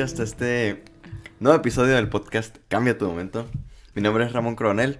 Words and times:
podcast, 0.00 0.20
este 0.20 0.82
nuevo 1.40 1.58
episodio 1.58 1.94
del 1.96 2.08
podcast 2.08 2.56
Cambia 2.68 2.96
tu 2.96 3.06
momento. 3.06 3.46
Mi 3.94 4.00
nombre 4.00 4.24
es 4.24 4.32
Ramón 4.32 4.56
Coronel, 4.56 4.98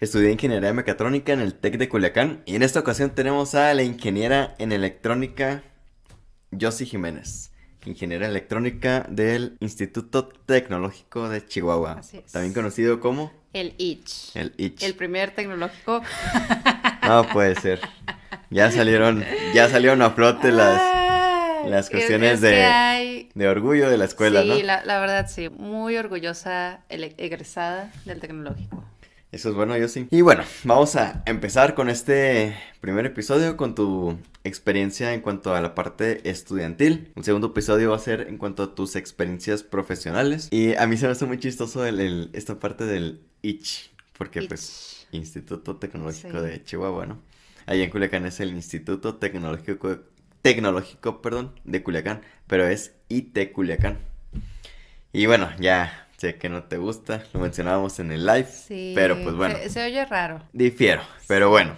estudié 0.00 0.32
ingeniería 0.32 0.72
mecatrónica 0.72 1.32
en 1.32 1.38
el 1.40 1.54
TEC 1.54 1.78
de 1.78 1.88
Culiacán 1.88 2.42
y 2.44 2.56
en 2.56 2.64
esta 2.64 2.80
ocasión 2.80 3.10
tenemos 3.10 3.54
a 3.54 3.72
la 3.72 3.84
ingeniera 3.84 4.56
en 4.58 4.72
electrónica 4.72 5.62
Josie 6.60 6.86
Jiménez, 6.86 7.52
ingeniera 7.86 8.26
electrónica 8.26 9.06
del 9.08 9.58
Instituto 9.60 10.26
Tecnológico 10.26 11.28
de 11.28 11.46
Chihuahua, 11.46 11.98
Así 12.00 12.16
es. 12.18 12.32
también 12.32 12.52
conocido 12.52 12.98
como 12.98 13.32
El 13.52 13.76
ICH. 13.78 14.34
el 14.34 14.54
ICH. 14.56 14.82
El 14.82 14.94
primer 14.94 15.36
tecnológico. 15.36 16.02
No 17.06 17.28
puede 17.28 17.54
ser. 17.54 17.80
Ya 18.50 18.72
salieron, 18.72 19.24
ya 19.54 19.68
salieron 19.68 20.02
a 20.02 20.10
flote 20.10 20.50
las 20.50 20.80
Ay, 20.80 21.01
las 21.70 21.86
es- 21.86 21.90
cuestiones 21.90 22.34
es 22.34 22.40
de- 22.40 22.50
que 22.50 22.62
hay- 22.64 23.28
de 23.34 23.48
orgullo 23.48 23.88
de 23.90 23.98
la 23.98 24.04
escuela, 24.04 24.42
sí, 24.42 24.48
¿no? 24.48 24.54
la, 24.62 24.84
la 24.84 25.00
verdad 25.00 25.28
sí. 25.30 25.48
Muy 25.48 25.96
orgullosa, 25.96 26.82
egresada 26.88 27.92
del 28.04 28.20
tecnológico. 28.20 28.84
Eso 29.30 29.48
es 29.48 29.54
bueno, 29.54 29.76
yo 29.78 29.88
sí. 29.88 30.08
Y 30.10 30.20
bueno, 30.20 30.44
vamos 30.64 30.94
a 30.96 31.22
empezar 31.24 31.74
con 31.74 31.88
este 31.88 32.54
primer 32.82 33.06
episodio 33.06 33.56
con 33.56 33.74
tu 33.74 34.18
experiencia 34.44 35.14
en 35.14 35.22
cuanto 35.22 35.54
a 35.54 35.62
la 35.62 35.74
parte 35.74 36.28
estudiantil. 36.28 37.12
El 37.16 37.24
segundo 37.24 37.46
episodio 37.48 37.90
va 37.90 37.96
a 37.96 38.00
ser 38.00 38.26
en 38.28 38.36
cuanto 38.36 38.62
a 38.62 38.74
tus 38.74 38.94
experiencias 38.94 39.62
profesionales. 39.62 40.48
Y 40.50 40.74
a 40.74 40.86
mí 40.86 40.98
se 40.98 41.06
me 41.06 41.12
hace 41.12 41.24
muy 41.24 41.38
chistoso 41.38 41.86
el, 41.86 42.00
el- 42.00 42.30
esta 42.34 42.58
parte 42.60 42.84
del 42.84 43.22
ICH, 43.40 43.90
porque 44.18 44.42
pues 44.42 45.06
Instituto 45.12 45.76
Tecnológico 45.76 46.40
Sí. 46.40 46.46
de 46.46 46.62
Chihuahua, 46.62 47.06
¿no? 47.06 47.18
Allá 47.64 47.84
en 47.84 47.90
Culiacán 47.90 48.26
es 48.26 48.38
el 48.40 48.50
Instituto 48.50 49.14
Tecnológico, 49.14 49.98
Tecnológico, 50.42 51.22
perdón, 51.22 51.52
de 51.64 51.82
Culiacán, 51.82 52.22
pero 52.46 52.66
es 52.66 52.94
IT 53.08 53.52
Culiacán. 53.52 53.98
Y 55.12 55.26
bueno, 55.26 55.50
ya 55.60 56.08
sé 56.16 56.36
que 56.36 56.48
no 56.48 56.64
te 56.64 56.78
gusta, 56.78 57.22
lo 57.32 57.40
mencionábamos 57.40 57.98
en 58.00 58.12
el 58.12 58.24
live, 58.26 58.46
Sí. 58.46 58.92
pero 58.94 59.20
pues 59.22 59.34
bueno, 59.36 59.56
Se, 59.56 59.70
se 59.70 59.84
oye 59.84 60.04
raro. 60.06 60.42
difiero, 60.52 61.02
pero 61.28 61.50
bueno, 61.50 61.74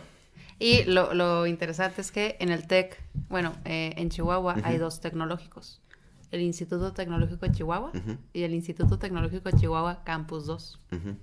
Y 0.58 0.84
lo, 0.84 1.12
lo 1.14 1.46
interesante 1.46 2.00
es 2.00 2.10
que 2.12 2.36
en 2.40 2.50
el 2.50 2.66
TEC, 2.66 3.00
bueno, 3.28 3.54
eh, 3.64 3.92
en 3.96 4.08
Chihuahua 4.10 4.56
hay 4.62 4.78
dos 4.78 5.00
tecnológicos. 5.00 5.80
El 6.30 6.40
Instituto 6.40 6.92
Tecnológico 6.92 7.46
de 7.46 7.52
Chihuahua 7.52 7.92
y 8.32 8.42
el 8.42 8.54
Instituto 8.54 8.98
Tecnológico 8.98 9.50
de 9.50 9.58
Chihuahua 9.58 10.02
Campus 10.04 10.46
2. 10.46 10.78
ujú, 10.92 11.16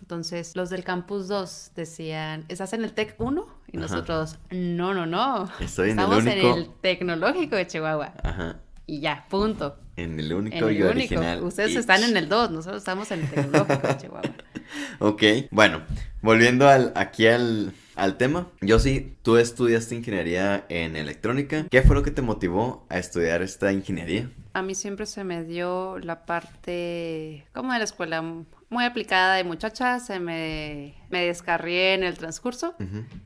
Entonces, 0.00 0.56
los 0.56 0.68
del 0.70 0.84
Campus 0.84 1.28
2 1.28 1.72
decían, 1.74 2.44
¿estás 2.48 2.72
en 2.72 2.84
el 2.84 2.92
TEC 2.92 3.14
1? 3.18 3.46
Y 3.70 3.76
Ajá. 3.76 3.86
nosotros, 3.86 4.38
no, 4.50 4.94
no, 4.94 5.06
no. 5.06 5.50
Estoy 5.60 5.90
en 5.90 5.98
el 5.98 6.04
Estamos 6.04 6.24
único- 6.24 6.52
en 6.52 6.58
el 6.58 6.70
Tecnológico 6.80 7.56
de 7.56 7.66
Chihuahua. 7.66 8.14
ajá, 8.22 8.56
Y 8.86 9.00
ya, 9.00 9.26
punto. 9.28 9.76
en 9.96 10.18
el 10.18 10.32
único 10.32 10.56
En 10.56 10.64
el 10.64 10.70
y 10.70 10.76
único. 10.82 10.88
original. 10.90 11.42
Ustedes 11.42 11.76
están 11.76 12.02
en 12.04 12.16
el 12.16 12.28
2, 12.28 12.50
nosotros 12.50 12.80
estamos 12.82 13.10
en 13.10 13.20
el 13.20 13.28
Tecnológico 13.30 13.86
de 13.88 13.96
Chihuahua. 13.98 14.22
Ok, 14.98 15.22
bueno, 15.50 15.80
volviendo 16.20 16.68
al, 16.68 16.92
aquí 16.94 17.26
al, 17.26 17.72
al 17.96 18.18
tema. 18.18 18.48
Yo 18.60 18.78
sí, 18.78 19.16
tú 19.22 19.38
estudiaste 19.38 19.94
ingeniería 19.94 20.66
en 20.68 20.94
electrónica. 20.94 21.66
¿Qué 21.70 21.80
fue 21.80 21.96
lo 21.96 22.02
que 22.02 22.10
te 22.10 22.20
motivó 22.20 22.84
a 22.90 22.98
estudiar 22.98 23.40
esta 23.40 23.72
ingeniería? 23.72 24.30
A 24.52 24.60
mí 24.60 24.74
siempre 24.74 25.06
se 25.06 25.24
me 25.24 25.42
dio 25.44 25.98
la 26.00 26.26
parte, 26.26 27.46
como 27.54 27.72
de 27.72 27.78
la 27.78 27.84
escuela, 27.84 28.22
muy 28.70 28.84
aplicada 28.84 29.34
de 29.36 29.44
muchacha, 29.44 29.98
se 29.98 30.20
me, 30.20 30.94
me 31.08 31.24
descarrié 31.26 31.94
en 31.94 32.04
el 32.04 32.18
transcurso. 32.18 32.74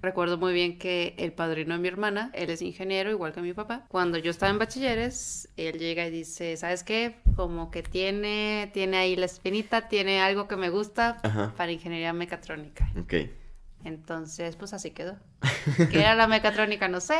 Recuerdo 0.00 0.38
muy 0.38 0.52
bien 0.52 0.78
que 0.78 1.14
el 1.18 1.32
padrino 1.32 1.74
de 1.74 1.80
mi 1.80 1.88
hermana, 1.88 2.30
él 2.34 2.50
es 2.50 2.62
ingeniero 2.62 3.10
igual 3.10 3.32
que 3.32 3.40
mi 3.42 3.52
papá. 3.52 3.84
Cuando 3.88 4.18
yo 4.18 4.30
estaba 4.30 4.50
en 4.50 4.58
bachilleres, 4.58 5.48
él 5.56 5.78
llega 5.78 6.06
y 6.06 6.10
dice, 6.10 6.56
¿sabes 6.56 6.84
qué? 6.84 7.16
Como 7.34 7.70
que 7.70 7.82
tiene, 7.82 8.70
tiene 8.72 8.98
ahí 8.98 9.16
la 9.16 9.26
espinita, 9.26 9.88
tiene 9.88 10.20
algo 10.20 10.46
que 10.46 10.56
me 10.56 10.70
gusta 10.70 11.18
Ajá. 11.22 11.52
para 11.56 11.72
ingeniería 11.72 12.12
mecatrónica. 12.12 12.90
Ok. 13.00 13.14
Entonces, 13.84 14.54
pues 14.56 14.72
así 14.72 14.92
quedó. 14.92 15.16
¿Qué 15.90 16.00
era 16.00 16.14
la 16.14 16.28
mecatrónica? 16.28 16.86
No 16.86 17.00
sé. 17.00 17.18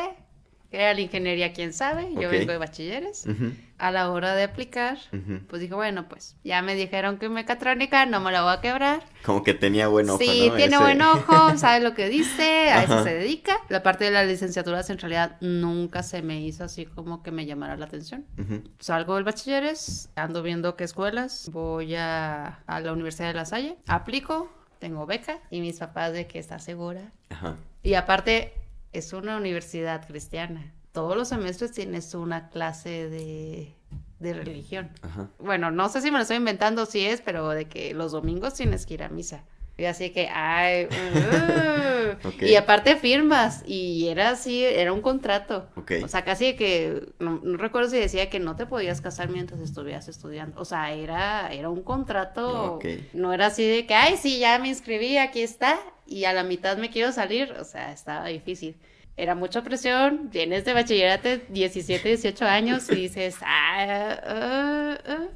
¿Qué 0.73 0.79
era 0.79 0.95
la 0.95 1.01
ingeniería? 1.03 1.53
¿Quién 1.53 1.75
sabe? 1.75 2.09
Yo 2.15 2.29
Ok. 2.29 2.31
vengo 2.31 2.51
de 2.53 2.57
bachilleres. 2.57 3.27
Ujú, 3.27 3.53
A 3.77 3.91
la 3.91 4.11
hora 4.11 4.35
de 4.35 4.45
aplicar, 4.45 4.97
ujú. 5.13 5.41
pues 5.47 5.61
dije, 5.61 5.75
bueno, 5.75 6.09
pues 6.09 6.35
ya 6.45 6.63
me 6.63 6.75
dijeron 6.75 7.19
que 7.19 7.29
mecatrónica, 7.29 8.07
no 8.07 8.21
me 8.21 8.33
la 8.33 8.43
voy 8.43 8.55
a 8.55 8.61
quebrar. 8.63 9.03
Como 9.23 9.43
que 9.45 9.53
tenía 9.53 9.89
buen 9.89 10.09
ojo, 10.09 10.19
Sí, 10.19 10.49
¿no? 10.49 10.57
tiene 10.57 10.75
Ese- 10.77 10.83
buen 10.83 11.03
ojo, 11.03 11.35
sabe 11.59 11.81
lo 11.81 11.93
que 11.93 12.09
dice, 12.09 12.71
a 12.71 12.85
eso 12.85 13.05
se 13.05 13.13
dedica. 13.13 13.55
La 13.69 13.83
parte 13.83 14.07
de 14.07 14.13
las 14.13 14.27
licenciaturas 14.27 14.89
en 14.89 14.97
realidad 14.99 15.37
nunca 15.43 16.03
se 16.03 16.23
me 16.23 16.41
hizo 16.41 16.65
así 16.65 16.87
como 16.87 17.23
que 17.23 17.33
me 17.33 17.45
llamara 17.45 17.77
la 17.77 17.85
atención. 17.85 18.25
Ujú, 18.39 18.63
Salgo 18.79 19.17
del 19.17 19.25
bachilleres, 19.25 20.09
ando 20.17 20.43
viendo 20.43 20.75
qué 20.77 20.85
escuelas, 20.85 21.51
voy 21.53 21.97
a, 21.97 22.61
a 22.67 22.81
la 22.81 22.93
Universidad 22.95 23.29
de 23.29 23.35
La 23.35 23.45
Salle, 23.45 23.77
aplico, 23.89 24.51
tengo 24.79 25.05
beca 25.05 25.39
y 25.51 25.61
mis 25.61 25.79
papás 25.79 26.15
de 26.15 26.27
que 26.27 26.39
está 26.39 26.59
segura. 26.59 27.13
Ajá. 27.29 27.57
Y 27.83 27.93
aparte, 27.95 28.55
es 28.93 29.13
una 29.13 29.37
universidad 29.37 30.07
cristiana. 30.07 30.73
Todos 30.93 31.17
los 31.17 31.29
semestres 31.29 31.73
tienes 31.73 32.15
una 32.15 32.51
clase 32.51 33.09
de, 33.09 33.75
de 34.19 34.35
religión. 34.35 34.91
Ajá. 35.03 35.29
Bueno, 35.39 35.71
no 35.71 35.89
sé 35.89 36.01
si 36.03 36.11
me 36.11 36.19
lo 36.19 36.23
estoy 36.23 36.37
inventando, 36.37 36.85
si 36.87 37.07
es, 37.07 37.21
pero 37.23 37.49
de 37.51 37.67
que 37.67 37.95
los 37.95 38.13
domingos 38.13 38.55
tienes 38.55 38.85
que 38.87 38.95
ir 38.95 39.03
a 39.03 39.09
misa. 39.09 39.45
Y 39.79 39.87
así 39.87 40.11
que, 40.11 40.29
ay, 40.29 40.85
uh, 40.91 42.29
Ok. 42.29 42.43
y 42.43 42.57
aparte 42.57 42.97
firmas, 42.97 43.63
y 43.67 44.09
era 44.09 44.31
así, 44.31 44.63
era 44.63 44.93
un 44.93 45.01
contrato. 45.01 45.71
Ok. 45.77 45.93
O 46.05 46.09
sea, 46.09 46.25
casi 46.25 46.45
de 46.45 46.57
que, 46.57 47.09
no, 47.19 47.41
no 47.43 47.57
recuerdo 47.57 47.89
si 47.89 47.97
decía 47.97 48.29
que 48.29 48.39
no 48.39 48.55
te 48.55 48.67
podías 48.67 49.01
casar 49.01 49.31
mientras 49.31 49.61
estuvieras 49.61 50.09
estudiando. 50.09 50.61
O 50.61 50.67
sea, 50.67 50.93
era, 50.93 51.51
era 51.53 51.71
un 51.71 51.83
contrato. 51.83 52.75
Ok. 52.75 52.85
No 53.15 53.33
era 53.33 53.47
así 53.47 53.67
de 53.67 53.87
que, 53.87 53.95
ay, 53.95 54.19
sí, 54.19 54.39
ya 54.39 54.59
me 54.59 54.69
inscribí, 54.69 55.17
aquí 55.17 55.41
está, 55.41 55.79
y 56.07 56.25
a 56.25 56.33
la 56.33 56.45
mitad 56.45 56.77
me 56.77 56.91
quiero 56.91 57.13
salir. 57.13 57.53
O 57.53 57.65
sea, 57.65 57.93
estaba 57.93 58.27
difícil. 58.27 58.77
Era 59.17 59.35
mucha 59.35 59.63
presión, 59.63 60.31
vienes 60.31 60.65
de 60.65 60.73
bachillerato, 60.73 61.29
17, 61.51 62.09
18 62.09 62.45
años, 62.47 62.91
y 62.91 62.95
dices, 62.95 63.37
ah, 63.43 64.17
ah, 64.25 64.99
ah". 65.07 65.29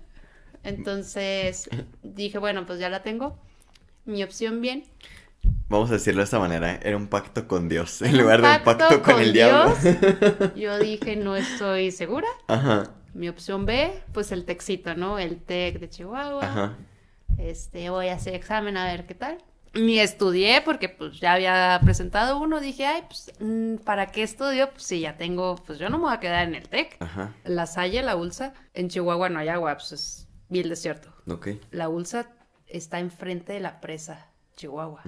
Entonces 0.62 1.68
dije, 2.02 2.38
bueno, 2.38 2.64
pues 2.66 2.78
ya 2.78 2.88
la 2.88 3.02
tengo. 3.02 3.38
Mi 4.04 4.22
opción 4.22 4.60
bien. 4.60 4.84
Vamos 5.68 5.90
a 5.90 5.94
decirlo 5.94 6.20
de 6.20 6.24
esta 6.24 6.38
manera, 6.38 6.76
era 6.82 6.96
un 6.96 7.08
pacto 7.08 7.46
con 7.46 7.68
Dios 7.68 8.00
en 8.02 8.18
lugar 8.18 8.40
de 8.40 8.48
un 8.48 8.64
pacto 8.64 9.02
con, 9.02 9.20
el 9.20 9.32
diablo. 9.32 9.76
Yo 10.56 10.78
dije, 10.78 11.16
no 11.16 11.36
estoy 11.36 11.90
segura. 11.90 12.28
Ajá, 12.48 12.90
Mi 13.14 13.28
opción 13.28 13.66
B, 13.66 13.92
pues 14.12 14.32
el 14.32 14.44
Texito, 14.44 14.94
¿no? 14.94 15.18
El 15.18 15.38
TEC 15.38 15.80
de 15.80 15.88
Chihuahua. 15.88 16.44
ajá. 16.44 16.76
Este, 17.38 17.90
voy 17.90 18.08
a 18.08 18.14
hacer 18.14 18.34
examen 18.34 18.76
a 18.76 18.86
ver 18.86 19.06
qué 19.06 19.14
tal. 19.14 19.38
Ni 19.76 20.00
estudié 20.00 20.62
porque 20.62 20.88
pues 20.88 21.20
ya 21.20 21.34
había 21.34 21.80
presentado 21.84 22.38
uno, 22.38 22.60
dije, 22.60 22.86
ay, 22.86 23.04
pues, 23.06 23.32
mm, 23.40 23.76
¿para 23.84 24.06
qué 24.06 24.22
estudio? 24.22 24.70
Pues 24.70 24.84
si 24.84 25.00
ya 25.00 25.16
tengo, 25.16 25.56
pues 25.66 25.78
yo 25.78 25.88
no 25.88 25.98
me 25.98 26.04
voy 26.04 26.14
a 26.14 26.20
quedar 26.20 26.48
en 26.48 26.54
el 26.54 26.68
TEC. 26.68 26.98
La 27.44 27.66
Salle, 27.66 28.02
la 28.02 28.16
ULSA, 28.16 28.54
en 28.74 28.88
Chihuahua 28.88 29.28
no 29.28 29.38
hay 29.38 29.48
agua, 29.48 29.74
pues 29.74 29.92
es 29.92 30.28
bien 30.48 30.68
desierto. 30.68 31.12
ok. 31.28 31.48
La 31.70 31.88
ULSA 31.88 32.26
está 32.66 32.98
enfrente 32.98 33.52
de 33.52 33.60
la 33.60 33.80
presa, 33.80 34.28
Chihuahua. 34.56 35.02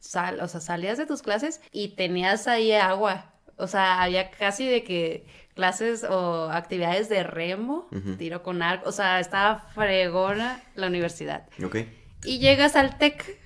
Sal, 0.00 0.40
o 0.40 0.48
sea, 0.48 0.60
salías 0.60 0.96
de 0.98 1.06
tus 1.06 1.22
clases 1.22 1.60
y 1.72 1.88
tenías 1.96 2.46
ahí 2.46 2.72
agua. 2.72 3.32
O 3.56 3.66
sea, 3.66 4.02
había 4.02 4.30
casi 4.30 4.66
de 4.68 4.84
que 4.84 5.26
clases 5.54 6.04
o 6.04 6.50
actividades 6.52 7.08
de 7.08 7.24
remo, 7.24 7.88
tiro 8.16 8.44
con 8.44 8.62
arco, 8.62 8.88
o 8.88 8.92
sea, 8.92 9.18
estaba 9.18 9.58
fregona 9.74 10.62
la 10.76 10.86
universidad. 10.86 11.48
Ok. 11.64 11.78
Y 12.24 12.38
llegas 12.38 12.76
al 12.76 12.96
TEC, 12.98 13.40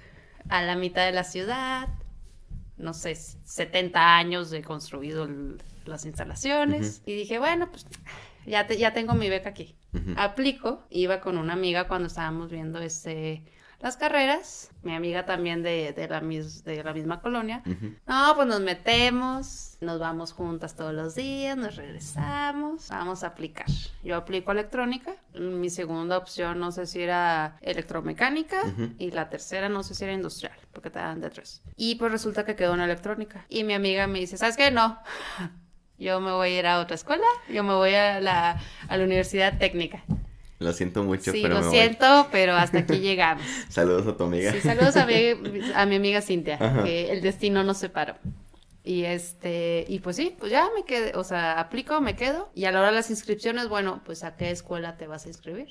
a 0.48 0.62
la 0.62 0.76
mitad 0.76 1.04
de 1.06 1.12
la 1.12 1.24
ciudad, 1.24 1.88
no 2.76 2.94
sé, 2.94 3.14
70 3.14 4.16
años 4.16 4.50
de 4.50 4.62
construido 4.62 5.24
el- 5.24 5.62
las 5.84 6.04
instalaciones. 6.06 7.02
Y 7.06 7.14
dije, 7.16 7.38
bueno, 7.38 7.68
pues 7.70 7.86
ya, 8.46 8.66
te- 8.66 8.78
ya 8.78 8.92
tengo 8.92 9.14
mi 9.14 9.28
beca 9.28 9.50
aquí. 9.50 9.76
Aplico, 10.16 10.84
iba 10.90 11.20
con 11.20 11.36
una 11.38 11.52
amiga 11.52 11.86
cuando 11.88 12.06
estábamos 12.08 12.50
viendo 12.50 12.78
este, 12.80 13.44
las 13.82 13.96
carreras, 13.96 14.70
mi 14.82 14.94
amiga 14.94 15.26
también 15.26 15.62
de, 15.62 15.92
de 15.92 16.08
la, 16.08 16.20
mis- 16.20 16.62
de 16.64 16.82
la 16.84 16.92
misma 16.94 17.20
colonia. 17.20 17.62
No, 18.06 18.32
pues 18.36 18.46
nos 18.46 18.60
metemos, 18.60 19.76
nos 19.80 19.98
vamos 19.98 20.32
juntas 20.32 20.76
todos 20.76 20.94
los 20.94 21.14
días, 21.16 21.56
nos 21.56 21.74
regresamos, 21.76 22.88
vamos 22.88 23.24
a 23.24 23.28
aplicar. 23.28 23.66
Yo 24.04 24.16
aplico 24.16 24.52
electrónica, 24.52 25.16
mi 25.34 25.68
segunda 25.68 26.16
opción 26.16 26.60
no 26.60 26.70
sé 26.72 26.86
si 26.86 27.02
era 27.02 27.58
electromecánica 27.60 28.58
y 28.98 29.10
la 29.10 29.28
tercera 29.28 29.68
no 29.68 29.82
sé 29.82 29.94
si 29.94 30.04
era 30.04 30.12
industrial, 30.12 30.56
porque 30.72 30.90
te 30.90 30.98
dan 31.00 31.20
de 31.20 31.30
tres. 31.30 31.60
Y 31.76 31.96
pues 31.96 32.12
resulta 32.12 32.44
que 32.44 32.54
quedó 32.56 32.74
en 32.74 32.80
electrónica. 32.80 33.44
Y 33.48 33.64
mi 33.64 33.74
amiga 33.74 34.06
me 34.06 34.20
dice, 34.20 34.36
¿sabes 34.38 34.56
qué? 34.56 34.70
No. 34.70 34.98
Yo 35.98 36.20
me 36.20 36.32
voy 36.32 36.48
a 36.50 36.58
ir 36.58 36.66
a 36.66 36.80
otra 36.80 36.96
escuela, 36.96 37.22
yo 37.48 37.62
me 37.62 37.74
voy 37.74 37.94
a 37.94 38.18
la, 38.18 38.60
a 38.88 38.96
la 38.96 39.04
universidad 39.04 39.56
técnica. 39.58 40.02
Lo 40.62 40.72
siento 40.72 41.02
mucho, 41.04 41.32
Sí, 41.32 41.40
pero 41.42 41.54
lo 41.54 41.60
me 41.60 41.66
voy. 41.66 41.76
siento, 41.76 42.28
pero 42.30 42.54
hasta 42.54 42.78
aquí 42.78 42.98
llegamos. 43.00 43.44
Saludos 43.68 44.06
a 44.06 44.16
tu 44.16 44.24
amiga. 44.24 44.52
Sí, 44.52 44.60
saludos 44.60 44.96
a 44.96 45.06
mi, 45.06 45.14
a 45.74 45.86
mi 45.86 45.96
amiga 45.96 46.20
Cintia, 46.22 46.56
Ajá. 46.60 46.84
que 46.84 47.10
el 47.12 47.20
destino 47.22 47.62
nos 47.64 47.78
separó. 47.78 48.14
Y 48.84 49.04
este, 49.04 49.84
y 49.88 50.00
pues 50.00 50.16
sí, 50.16 50.34
pues 50.38 50.50
ya 50.50 50.68
me 50.74 50.84
quedé, 50.84 51.12
o 51.16 51.22
sea, 51.22 51.60
aplico, 51.60 52.00
me 52.00 52.16
quedo. 52.16 52.50
Y 52.54 52.64
a 52.64 52.72
la 52.72 52.80
hora 52.80 52.88
de 52.88 52.96
las 52.96 53.10
inscripciones, 53.10 53.68
bueno, 53.68 54.02
pues 54.04 54.24
a 54.24 54.34
qué 54.36 54.50
escuela 54.50 54.96
te 54.96 55.06
vas 55.06 55.24
a 55.24 55.28
inscribir. 55.28 55.68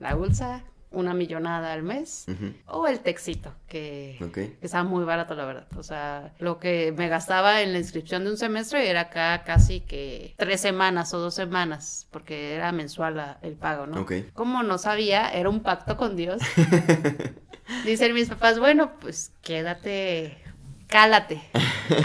La 0.00 0.16
ULSA, 0.16 0.64
una 0.90 1.12
millonada 1.14 1.72
al 1.72 1.82
mes. 1.82 2.26
O 2.66 2.86
el 2.86 3.00
Texito, 3.00 3.54
que, 3.66 4.16
que 4.58 4.66
estaba 4.66 4.84
muy 4.84 5.04
barato, 5.04 5.34
la 5.34 5.44
verdad. 5.44 5.66
O 5.76 5.82
sea, 5.82 6.32
lo 6.38 6.58
que 6.58 6.92
me 6.96 7.08
gastaba 7.08 7.60
en 7.62 7.72
la 7.72 7.78
inscripción 7.78 8.24
de 8.24 8.30
un 8.30 8.36
semestre 8.38 8.88
era 8.88 9.02
acá 9.02 9.42
casi 9.44 9.80
que 9.80 10.34
tres 10.38 10.60
semanas 10.60 11.12
o 11.14 11.18
dos 11.18 11.34
semanas, 11.34 12.06
porque 12.10 12.54
era 12.54 12.72
mensual 12.72 13.16
la- 13.16 13.38
el 13.42 13.54
pago, 13.54 13.86
¿no? 13.86 14.00
Como 14.32 14.62
no 14.62 14.78
sabía, 14.78 15.28
era 15.28 15.48
un 15.50 15.60
pacto 15.60 15.96
con 15.96 16.16
Dios. 16.16 16.40
Dicen 17.84 18.14
mis 18.14 18.28
papás, 18.28 18.58
bueno, 18.58 18.92
pues 19.00 19.32
quédate, 19.42 20.38
cálate, 20.88 21.40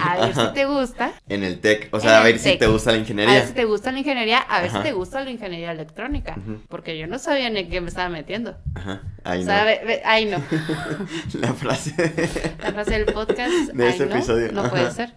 a 0.01 0.17
ver 0.25 0.35
si 0.35 0.53
te 0.53 0.65
gusta. 0.67 1.11
En 1.29 1.43
el 1.43 1.59
TEC, 1.59 1.89
o 1.93 1.99
sea, 1.99 2.19
a 2.19 2.23
ver 2.23 2.37
si 2.37 2.57
te 2.57 2.67
gusta 2.67 2.91
la 2.91 2.97
A 2.97 2.99
ingeniería. 2.99 3.33
ver 3.35 3.47
si 3.47 3.53
te 3.53 3.65
gusta 3.65 3.91
la 3.91 3.99
ingeniería, 3.99 4.37
a 4.39 4.61
ver 4.61 4.69
Ajá. 4.69 4.77
si 4.79 4.83
te 4.83 4.91
gusta 4.93 5.23
la 5.23 5.31
ingeniería 5.31 5.71
electrónica, 5.71 6.35
porque 6.69 6.97
yo 6.97 7.07
no 7.07 7.17
sabía 7.17 7.49
ni 7.49 7.61
en 7.61 7.69
qué 7.69 7.81
me 7.81 7.87
estaba 7.87 8.09
metiendo. 8.09 8.55
Ajá, 8.75 9.01
ahí 9.23 9.41
o 9.43 9.45
no. 9.45 9.65
ve- 9.65 9.81
ve- 9.85 10.01
ay 10.05 10.25
no. 10.25 10.37
La 11.39 11.53
frase. 11.53 11.93
La 12.61 12.71
frase 12.73 12.91
del 12.99 13.05
podcast. 13.13 13.51
De 13.73 13.89
este 13.89 14.05
no, 14.05 14.15
episodio, 14.15 14.51
No 14.51 14.61
ajá. 14.61 14.69
puede 14.69 14.91
ser. 14.91 15.13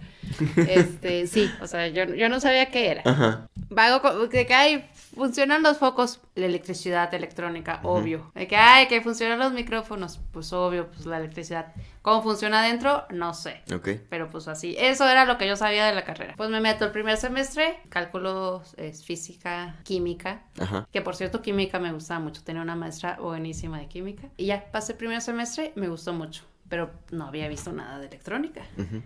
Este, 0.56 1.26
sí, 1.26 1.50
o 1.60 1.66
sea, 1.66 1.88
yo, 1.88 2.04
yo 2.14 2.28
no 2.28 2.40
sabía 2.40 2.66
qué 2.70 2.90
era. 2.90 3.02
Ajá. 3.04 3.48
Vago, 3.68 4.28
que 4.28 4.46
ay, 4.54 4.84
funcionan 5.14 5.62
los 5.62 5.78
focos, 5.78 6.20
la 6.34 6.46
electricidad 6.46 7.12
electrónica, 7.14 7.80
obvio. 7.82 8.30
De 8.34 8.46
que 8.46 8.56
ay, 8.56 8.86
que 8.88 9.00
funcionan 9.00 9.38
los 9.38 9.52
micrófonos, 9.52 10.20
pues 10.32 10.52
obvio, 10.52 10.88
pues 10.88 11.06
la 11.06 11.18
electricidad. 11.18 11.72
¿Cómo 12.06 12.22
funciona 12.22 12.60
adentro? 12.60 13.04
No 13.10 13.34
sé. 13.34 13.62
Ok. 13.74 13.88
Pero 14.08 14.30
pues 14.30 14.46
así, 14.46 14.76
eso 14.78 15.08
era 15.08 15.24
lo 15.24 15.38
que 15.38 15.48
yo 15.48 15.56
sabía 15.56 15.86
de 15.86 15.92
la 15.92 16.04
carrera. 16.04 16.34
Pues 16.36 16.48
me 16.50 16.60
meto 16.60 16.84
el 16.84 16.92
primer 16.92 17.16
semestre, 17.16 17.80
cálculo, 17.88 18.62
es 18.76 19.04
física, 19.04 19.74
química. 19.82 20.44
Ajá. 20.60 20.86
Que 20.92 21.02
por 21.02 21.16
cierto, 21.16 21.42
química 21.42 21.80
me 21.80 21.92
gustaba 21.92 22.20
mucho. 22.20 22.44
Tenía 22.44 22.62
una 22.62 22.76
maestra 22.76 23.18
buenísima 23.20 23.80
de 23.80 23.88
química. 23.88 24.28
Y 24.36 24.46
ya 24.46 24.70
pasé 24.70 24.92
el 24.92 24.98
primer 24.98 25.20
semestre, 25.20 25.72
me 25.74 25.88
gustó 25.88 26.12
mucho. 26.12 26.44
Pero 26.68 26.92
no 27.10 27.26
había 27.26 27.48
visto 27.48 27.72
nada 27.72 27.98
de 27.98 28.06
electrónica. 28.06 28.62
Ujú. 28.78 29.02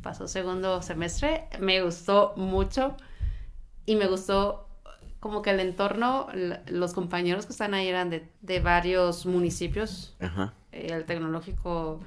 Pasó 0.00 0.28
segundo 0.28 0.82
semestre, 0.82 1.48
me 1.58 1.82
gustó 1.82 2.32
mucho. 2.36 2.96
Y 3.86 3.96
me 3.96 4.06
gustó 4.06 4.68
como 5.18 5.42
que 5.42 5.50
el 5.50 5.58
entorno, 5.58 6.28
los 6.66 6.94
compañeros 6.94 7.44
que 7.46 7.50
están 7.50 7.74
ahí 7.74 7.88
eran 7.88 8.08
de, 8.08 8.30
de 8.40 8.60
varios 8.60 9.26
municipios. 9.26 10.14
Ajá. 10.20 10.54
Eh, 10.70 10.92
El 10.92 11.06
tecnológico 11.06 11.98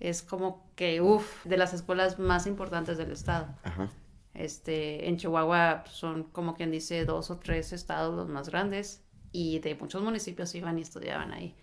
es 0.00 0.22
como 0.22 0.68
que, 0.76 1.00
uff, 1.00 1.44
de 1.44 1.56
las 1.56 1.72
escuelas 1.74 2.18
más 2.18 2.46
importantes 2.46 2.98
del 2.98 3.12
estado. 3.12 3.48
Ajá. 3.64 3.88
Este, 4.34 5.08
en 5.08 5.16
Chihuahua 5.16 5.84
son 5.90 6.24
como 6.24 6.54
quien 6.54 6.70
dice 6.70 7.04
dos 7.06 7.30
o 7.30 7.38
tres 7.38 7.72
estados 7.72 8.14
los 8.14 8.28
más 8.28 8.50
grandes 8.50 9.00
y 9.32 9.60
de 9.60 9.74
muchos 9.74 10.02
municipios 10.02 10.54
iban 10.54 10.78
y 10.78 10.82
estudiaban 10.82 11.32
ahí. 11.32 11.54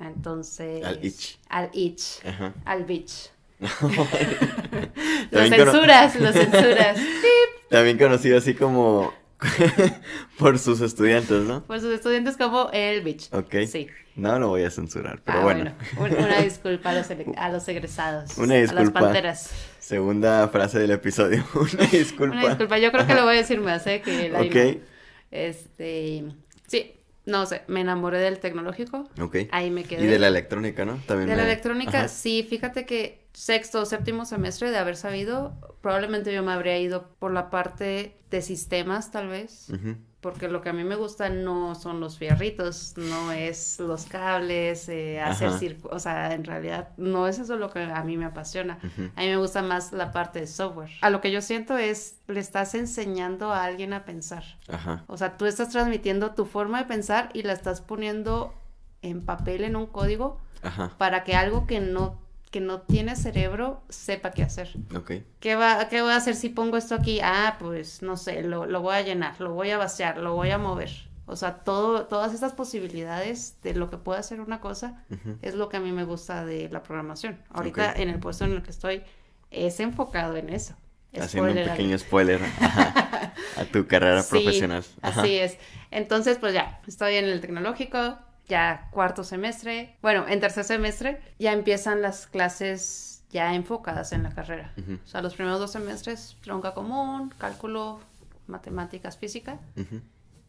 Entonces... 0.00 0.84
Al 0.84 1.04
ich. 1.04 1.38
Al 1.48 1.70
ich. 1.72 2.24
Ajá. 2.26 2.54
Al 2.64 2.84
beach. 2.84 3.30
Los 3.60 3.70
También 5.30 5.56
cono- 5.60 5.72
censuras, 5.72 6.16
los 6.20 6.32
censuras. 6.32 6.98
También 7.70 7.98
conocido 7.98 8.38
así 8.38 8.54
como 8.54 9.12
por 10.38 10.58
sus 10.58 10.80
estudiantes, 10.80 11.44
¿no? 11.44 11.64
Por 11.64 11.80
sus 11.80 11.92
estudiantes 11.94 12.36
como 12.36 12.70
el 12.72 13.02
beach. 13.02 13.28
Ok. 13.32 13.54
Sí. 13.66 13.86
No 14.16 14.38
lo 14.40 14.48
voy 14.48 14.64
a 14.64 14.70
censurar, 14.70 15.20
pero 15.24 15.38
Ah, 15.38 15.42
bueno. 15.44 15.72
Un- 15.98 16.12
Una 16.12 16.38
disculpa 16.42 16.90
a 16.90 16.94
los, 16.94 17.08
ele- 17.10 17.26
a 17.36 17.48
los 17.50 17.68
egresados. 17.68 18.36
Una 18.36 18.54
A 18.56 18.58
las 18.58 18.70
disculpa. 18.72 19.00
panteras. 19.00 19.50
Segunda 19.78 20.48
frase 20.48 20.78
del 20.80 20.90
episodio. 20.90 21.44
Una 21.54 21.86
disculpa. 21.86 22.34
Una 22.36 22.48
disculpa. 22.48 22.78
Yo 22.78 22.90
creo 22.90 23.06
que 23.06 23.14
lo 23.14 23.22
voy 23.24 23.34
a 23.34 23.38
decir 23.38 23.60
más, 23.60 23.86
¿eh? 23.86 24.02
Que 24.04 24.32
ahí 24.36 24.48
Ok. 24.48 24.82
Este. 25.30 26.24
Sí. 26.66 26.94
No 27.26 27.44
sé. 27.46 27.62
Me 27.68 27.80
enamoré 27.82 28.18
del 28.18 28.38
tecnológico. 28.38 29.08
Ok. 29.20 29.36
Ahí 29.52 29.70
me 29.70 29.84
quedé. 29.84 30.02
Y 30.04 30.06
de 30.06 30.18
la 30.18 30.28
electrónica, 30.28 30.84
¿no? 30.84 30.96
También 31.06 31.28
De 31.28 31.36
la 31.36 31.44
electrónica, 31.44 31.98
Ajá. 32.00 32.08
sí, 32.08 32.44
fíjate 32.48 32.86
que 32.86 33.20
sexto 33.38 33.82
o 33.82 33.86
séptimo 33.86 34.24
semestre 34.24 34.72
de 34.72 34.78
haber 34.78 34.96
sabido, 34.96 35.54
probablemente 35.80 36.34
yo 36.34 36.42
me 36.42 36.50
habría 36.52 36.76
ido 36.78 37.08
por 37.20 37.32
la 37.32 37.50
parte 37.50 38.16
de 38.30 38.42
sistemas, 38.42 39.12
tal 39.12 39.28
vez, 39.28 39.68
Ujú. 39.70 39.94
porque 40.20 40.48
lo 40.48 40.60
que 40.60 40.70
a 40.70 40.72
mí 40.72 40.82
me 40.82 40.96
gusta 40.96 41.28
no 41.30 41.76
son 41.76 42.00
los 42.00 42.18
fierritos, 42.18 42.94
no 42.96 43.30
es 43.30 43.78
los 43.78 44.06
cables, 44.06 44.88
eh, 44.88 45.20
hacer 45.20 45.52
circuitos, 45.52 45.92
o 45.94 46.00
sea, 46.00 46.34
en 46.34 46.42
realidad 46.42 46.88
no 46.96 47.28
es 47.28 47.38
eso 47.38 47.54
lo 47.56 47.70
que 47.70 47.78
a 47.80 48.02
mí 48.02 48.16
me 48.16 48.24
apasiona. 48.24 48.80
Ujú. 48.82 49.10
A 49.14 49.20
mí 49.20 49.28
me 49.28 49.36
gusta 49.36 49.62
más 49.62 49.92
la 49.92 50.10
parte 50.10 50.40
de 50.40 50.48
software. 50.48 50.90
A 51.00 51.08
lo 51.10 51.20
que 51.20 51.30
yo 51.30 51.40
siento 51.40 51.78
es, 51.78 52.16
le 52.26 52.40
estás 52.40 52.74
enseñando 52.74 53.52
a 53.52 53.62
alguien 53.62 53.92
a 53.92 54.04
pensar. 54.04 54.42
Ajá. 54.66 55.04
O 55.06 55.16
sea, 55.16 55.36
tú 55.36 55.46
estás 55.46 55.68
transmitiendo 55.68 56.32
tu 56.34 56.44
forma 56.44 56.78
de 56.78 56.86
pensar 56.86 57.30
y 57.34 57.44
la 57.44 57.52
estás 57.52 57.80
poniendo 57.82 58.52
en 59.00 59.24
papel, 59.24 59.62
en 59.62 59.76
un 59.76 59.86
código, 59.86 60.40
Ajá. 60.62 60.92
para 60.98 61.22
que 61.22 61.36
algo 61.36 61.68
que 61.68 61.78
no, 61.78 62.20
que 62.50 62.60
no 62.60 62.80
tiene 62.82 63.16
cerebro 63.16 63.82
sepa 63.88 64.30
qué 64.30 64.42
hacer. 64.42 64.70
Ok. 64.94 65.12
¿Qué, 65.40 65.54
va, 65.56 65.88
¿Qué 65.88 66.02
voy 66.02 66.12
a 66.12 66.16
hacer 66.16 66.34
si 66.34 66.48
pongo 66.48 66.76
esto 66.76 66.94
aquí? 66.94 67.20
Ah, 67.22 67.56
pues 67.58 68.02
no 68.02 68.16
sé, 68.16 68.42
lo, 68.42 68.66
lo 68.66 68.80
voy 68.80 68.94
a 68.96 69.02
llenar, 69.02 69.40
lo 69.40 69.52
voy 69.52 69.70
a 69.70 69.78
vaciar, 69.78 70.18
lo 70.18 70.34
voy 70.34 70.50
a 70.50 70.58
mover. 70.58 70.90
O 71.26 71.36
sea, 71.36 71.56
todo, 71.56 72.06
todas 72.06 72.32
estas 72.32 72.54
posibilidades 72.54 73.56
de 73.62 73.74
lo 73.74 73.90
que 73.90 73.98
puede 73.98 74.18
hacer 74.18 74.40
una 74.40 74.60
cosa 74.60 75.04
es 75.42 75.54
lo 75.54 75.68
que 75.68 75.76
a 75.76 75.80
mí 75.80 75.92
me 75.92 76.04
gusta 76.04 76.46
de 76.46 76.70
la 76.70 76.82
programación. 76.82 77.38
Ahorita 77.50 77.90
Ok. 77.90 77.98
en 77.98 78.08
el 78.08 78.18
puesto 78.18 78.46
en 78.46 78.52
el 78.52 78.62
que 78.62 78.70
estoy 78.70 79.02
es 79.50 79.78
enfocado 79.80 80.36
en 80.36 80.48
eso. 80.48 80.74
Haciendo 81.18 81.50
un 81.50 81.68
pequeño 81.68 81.98
spoiler 81.98 82.40
ajá, 82.42 83.34
a 83.56 83.64
tu 83.64 83.86
carrera 83.86 84.22
Sí, 84.22 84.30
profesional. 84.30 84.84
Ajá. 85.02 85.20
Así 85.22 85.36
es. 85.36 85.58
Entonces, 85.90 86.38
pues 86.38 86.54
ya, 86.54 86.80
estoy 86.86 87.16
en 87.16 87.26
el 87.26 87.40
tecnológico, 87.40 88.18
ya 88.48 88.88
cuarto 88.90 89.24
semestre. 89.24 89.96
Bueno, 90.02 90.26
en 90.28 90.40
tercer 90.40 90.64
semestre 90.64 91.20
ya 91.38 91.52
empiezan 91.52 92.02
las 92.02 92.26
clases 92.26 93.24
ya 93.30 93.54
enfocadas 93.54 94.12
en 94.12 94.22
la 94.22 94.30
carrera. 94.34 94.72
Ujú. 94.78 94.98
O 95.04 95.06
sea, 95.06 95.20
los 95.22 95.34
primeros 95.34 95.58
dos 95.60 95.72
semestres, 95.72 96.36
tronca 96.42 96.72
común, 96.74 97.32
cálculo, 97.38 98.00
matemáticas, 98.46 99.18
física. 99.18 99.58
Ujú. 99.76 100.00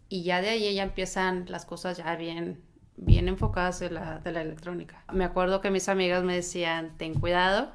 Y 0.08 0.24
ya 0.24 0.42
de 0.42 0.50
ahí 0.50 0.74
ya 0.74 0.84
empiezan 0.84 1.46
las 1.50 1.66
cosas 1.66 1.98
ya 1.98 2.16
bien, 2.16 2.62
bien 2.96 3.28
enfocadas 3.28 3.80
de 3.80 3.90
la, 3.92 4.20
de 4.20 4.32
la 4.32 4.42
electrónica. 4.42 5.04
Me 5.12 5.26
acuerdo 5.26 5.60
que 5.62 5.70
mis 5.70 5.90
amigas 5.90 6.24
me 6.24 6.36
decían, 6.36 6.98
ten 6.98 7.14
cuidado, 7.20 7.72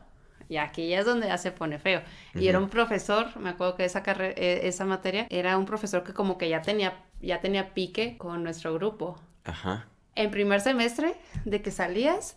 y 0.49 0.57
aquí 0.57 0.89
ya 0.89 1.01
es 1.01 1.07
donde 1.07 1.27
ya 1.29 1.39
se 1.39 1.53
pone 1.53 1.79
feo. 1.79 2.03
Y 2.35 2.49
era 2.49 2.59
Ujú. 2.59 2.65
un 2.65 2.71
profesor, 2.71 3.37
me 3.39 3.51
acuerdo 3.51 3.77
que 3.77 3.85
esa, 3.85 4.03
carre- 4.03 4.35
eh, 4.37 4.67
esa 4.69 4.85
materia, 4.85 5.27
era 5.31 5.57
un 5.59 5.67
profesor 5.67 6.03
que 6.03 6.13
como 6.15 6.39
que 6.39 6.49
ya 6.49 6.63
tenía, 6.63 6.95
ya 7.21 7.41
tenía 7.41 7.73
pique 7.75 8.17
con 8.19 8.43
nuestro 8.43 8.73
grupo. 8.75 9.19
Ajá. 9.45 9.87
En 10.17 10.31
primer 10.31 10.61
semestre, 10.61 11.15
de 11.45 11.63
que 11.63 11.71
salías, 11.71 12.37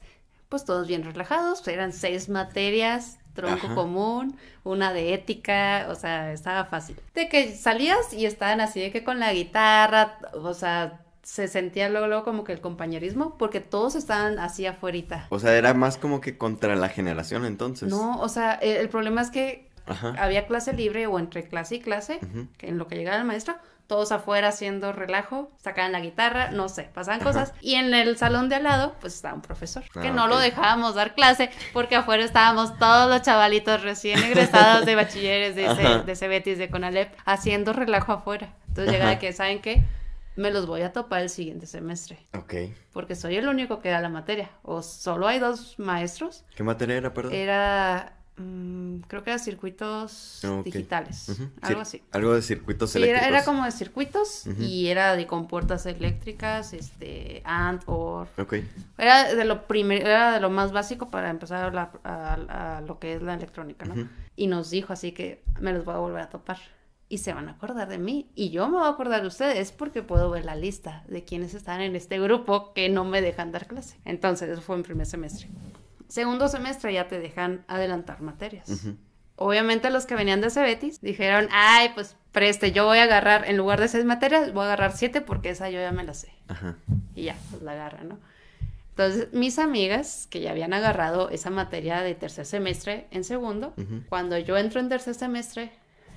pues 0.49 0.65
todos 0.65 0.87
bien 0.87 1.03
relajados, 1.03 1.67
eran 1.67 1.93
seis 1.93 2.29
materias, 2.29 3.19
tronco 3.33 3.67
Ajá. 3.67 3.75
común, 3.75 4.37
una 4.63 4.93
de 4.93 5.13
ética, 5.13 5.87
o 5.89 5.95
sea, 5.95 6.33
estaba 6.33 6.65
fácil. 6.65 6.99
De 7.13 7.29
que 7.29 7.55
salías 7.55 8.13
y 8.13 8.25
estaban 8.25 8.61
así 8.61 8.79
de 8.79 8.91
que 8.91 9.03
con 9.03 9.19
la 9.19 9.31
guitarra, 9.33 10.17
o 10.33 10.53
sea, 10.53 11.01
se 11.21 11.47
sentía 11.47 11.89
luego, 11.89 12.07
luego 12.07 12.23
como 12.23 12.43
que 12.43 12.53
el 12.53 12.61
compañerismo, 12.61 13.37
porque 13.37 13.59
todos 13.59 13.95
estaban 13.95 14.39
así 14.39 14.65
afuerita. 14.65 15.27
O 15.29 15.39
sea, 15.39 15.55
era 15.55 15.73
más 15.73 15.97
como 15.97 16.21
que 16.21 16.37
contra 16.37 16.75
la 16.75 16.89
generación 16.89 17.45
entonces. 17.45 17.89
No, 17.89 18.19
o 18.21 18.29
sea, 18.29 18.53
el, 18.53 18.77
el 18.77 18.89
problema 18.89 19.21
es 19.21 19.29
que 19.29 19.69
Ajá. 19.85 20.15
había 20.17 20.47
clase 20.47 20.73
libre 20.73 21.05
o 21.05 21.19
entre 21.19 21.43
clase 21.47 21.75
y 21.75 21.79
clase, 21.81 22.19
que 22.57 22.67
en 22.69 22.77
lo 22.77 22.87
que 22.87 22.95
llegaba 22.95 23.17
el 23.17 23.25
maestro, 23.25 23.55
todos 23.87 24.11
afuera 24.11 24.49
haciendo 24.49 24.91
relajo, 24.91 25.49
sacaban 25.57 25.91
la 25.93 25.99
guitarra, 26.01 26.51
no 26.51 26.67
sé, 26.69 26.83
pasaban 26.93 27.21
Ajá. 27.21 27.29
cosas. 27.29 27.53
Y 27.61 27.75
en 27.75 27.93
el 27.93 28.17
salón 28.17 28.49
de 28.49 28.55
al 28.55 28.63
lado, 28.63 28.95
pues 28.99 29.15
estaba 29.15 29.33
un 29.33 29.41
profesor, 29.41 29.83
que 29.91 30.09
Ah, 30.09 30.11
no 30.11 30.27
lo 30.27 30.37
dejábamos 30.39 30.95
dar 30.95 31.15
clase, 31.15 31.49
porque 31.73 31.95
afuera 31.95 32.23
estábamos 32.23 32.77
todos 32.77 33.09
los 33.09 33.21
chavalitos 33.21 33.81
recién 33.83 34.19
egresados 34.23 34.85
de 34.85 34.95
bachilleres, 34.95 35.55
de. 35.55 35.73
Ce- 35.75 36.03
de 36.05 36.15
Cebetis, 36.15 36.57
de 36.57 36.69
Conalep, 36.69 37.13
haciendo 37.25 37.73
relajo 37.73 38.11
afuera. 38.11 38.53
Entonces 38.67 38.93
llega 38.93 39.09
de 39.09 39.19
que, 39.19 39.31
¿saben 39.33 39.61
qué? 39.61 39.83
Me 40.35 40.51
los 40.51 40.67
voy 40.67 40.83
a 40.83 40.93
topar 40.93 41.21
el 41.23 41.29
siguiente 41.29 41.65
semestre, 41.65 42.19
Ok. 42.37 42.53
porque 42.93 43.15
soy 43.15 43.37
el 43.37 43.47
único 43.47 43.79
que 43.79 43.89
da 43.89 43.99
la 44.01 44.09
materia, 44.09 44.51
o 44.61 44.83
solo 44.83 45.27
hay 45.27 45.39
dos 45.39 45.79
maestros. 45.79 46.43
¿Qué 46.55 46.61
materia 46.61 46.95
era, 46.97 47.11
perdón? 47.13 47.33
Era, 47.33 48.13
mm, 48.37 48.99
creo 49.07 49.23
que 49.23 49.31
era 49.31 49.39
circuitos 49.39 50.41
Ah, 50.43 50.61
digitales, 50.63 51.29
algo 51.61 51.81
así. 51.81 52.01
Algo 52.11 52.33
de 52.33 52.41
circuitos 52.41 52.91
Sí, 52.91 52.97
eléctricos. 52.99 53.27
era 53.27 53.43
como 53.43 53.65
de 53.65 53.71
circuitos 53.71 54.45
y 54.59 54.87
era 54.87 55.15
de 55.15 55.27
compuertas 55.27 55.85
eléctricas, 55.85 56.73
este, 56.73 57.41
AND, 57.45 57.81
OR. 57.87 58.27
Ok. 58.37 58.55
Era 58.97 59.33
de 59.33 59.45
lo 59.45 59.67
primero, 59.67 60.05
era 60.05 60.31
de 60.33 60.39
lo 60.39 60.49
más 60.49 60.71
básico 60.71 61.09
para 61.09 61.29
empezar 61.29 61.63
a, 61.63 61.65
hablar 61.65 61.91
a, 62.03 62.77
a 62.77 62.81
lo 62.81 62.99
que 62.99 63.15
es 63.15 63.21
la 63.21 63.33
electrónica, 63.33 63.85
¿no? 63.85 64.07
Y 64.35 64.47
nos 64.47 64.69
dijo 64.69 64.93
así 64.93 65.11
que 65.11 65.43
me 65.59 65.73
los 65.73 65.83
voy 65.83 65.95
a 65.95 65.97
volver 65.97 66.21
a 66.21 66.29
topar. 66.29 66.57
Y 67.09 67.19
se 67.19 67.33
van 67.33 67.47
a 67.47 67.51
acordar 67.53 67.87
de 67.87 67.97
mí. 67.99 68.29
Y 68.35 68.49
yo 68.49 68.67
me 68.67 68.79
voy 68.79 68.85
a 68.85 68.89
acordar 68.89 69.21
de 69.21 69.27
ustedes 69.29 69.71
porque 69.71 70.03
puedo 70.03 70.29
ver 70.29 70.43
la 70.43 70.55
lista 70.55 71.05
de 71.07 71.23
quienes 71.23 71.53
están 71.53 71.79
en 71.79 71.95
este 71.95 72.19
grupo 72.19 72.73
que 72.73 72.89
no 72.89 73.05
me 73.05 73.21
dejan 73.21 73.53
dar 73.53 73.65
clase. 73.65 73.97
Entonces, 74.03 74.49
eso 74.49 74.61
fue 74.61 74.75
en 74.75 74.83
primer 74.83 75.05
semestre. 75.07 75.47
Segundo 76.07 76.47
semestre 76.47 76.93
ya 76.93 77.07
te 77.07 77.19
dejan 77.19 77.63
adelantar 77.67 78.21
materias. 78.21 78.69
Ujú. 78.69 78.95
Obviamente 79.35 79.89
los 79.91 80.05
que 80.05 80.15
venían 80.15 80.41
de 80.41 80.49
Cebetis 80.49 80.99
dijeron, 81.01 81.47
ay, 81.51 81.91
pues 81.93 82.15
preste, 82.31 82.71
yo 82.71 82.85
voy 82.85 82.97
a 82.97 83.03
agarrar, 83.03 83.47
en 83.47 83.57
lugar 83.57 83.79
de 83.79 83.87
seis 83.87 84.03
materias, 84.05 84.51
voy 84.53 84.63
a 84.63 84.65
agarrar 84.65 84.95
siete 84.97 85.21
porque 85.21 85.49
esa 85.49 85.69
yo 85.69 85.79
ya 85.79 85.91
me 85.91 86.03
la 86.03 86.13
sé. 86.13 86.29
Ajá. 86.47 86.75
Y 87.15 87.23
ya, 87.23 87.35
pues 87.51 87.61
la 87.61 87.73
agarra, 87.73 88.03
¿no? 88.03 88.19
Entonces, 88.89 89.27
mis 89.33 89.59
amigas 89.59 90.27
que 90.31 90.41
ya 90.41 90.49
habían 90.51 90.73
agarrado 90.73 91.29
esa 91.29 91.51
materia 91.51 92.01
de 92.01 92.15
tercer 92.15 92.47
semestre 92.47 93.05
en 93.11 93.23
segundo, 93.23 93.73
Ujú. 93.77 94.01
cuando 94.09 94.39
yo 94.39 94.57
entro 94.57 94.79
en 94.79 94.89
tercer 94.89 95.13
semestre, 95.13 95.71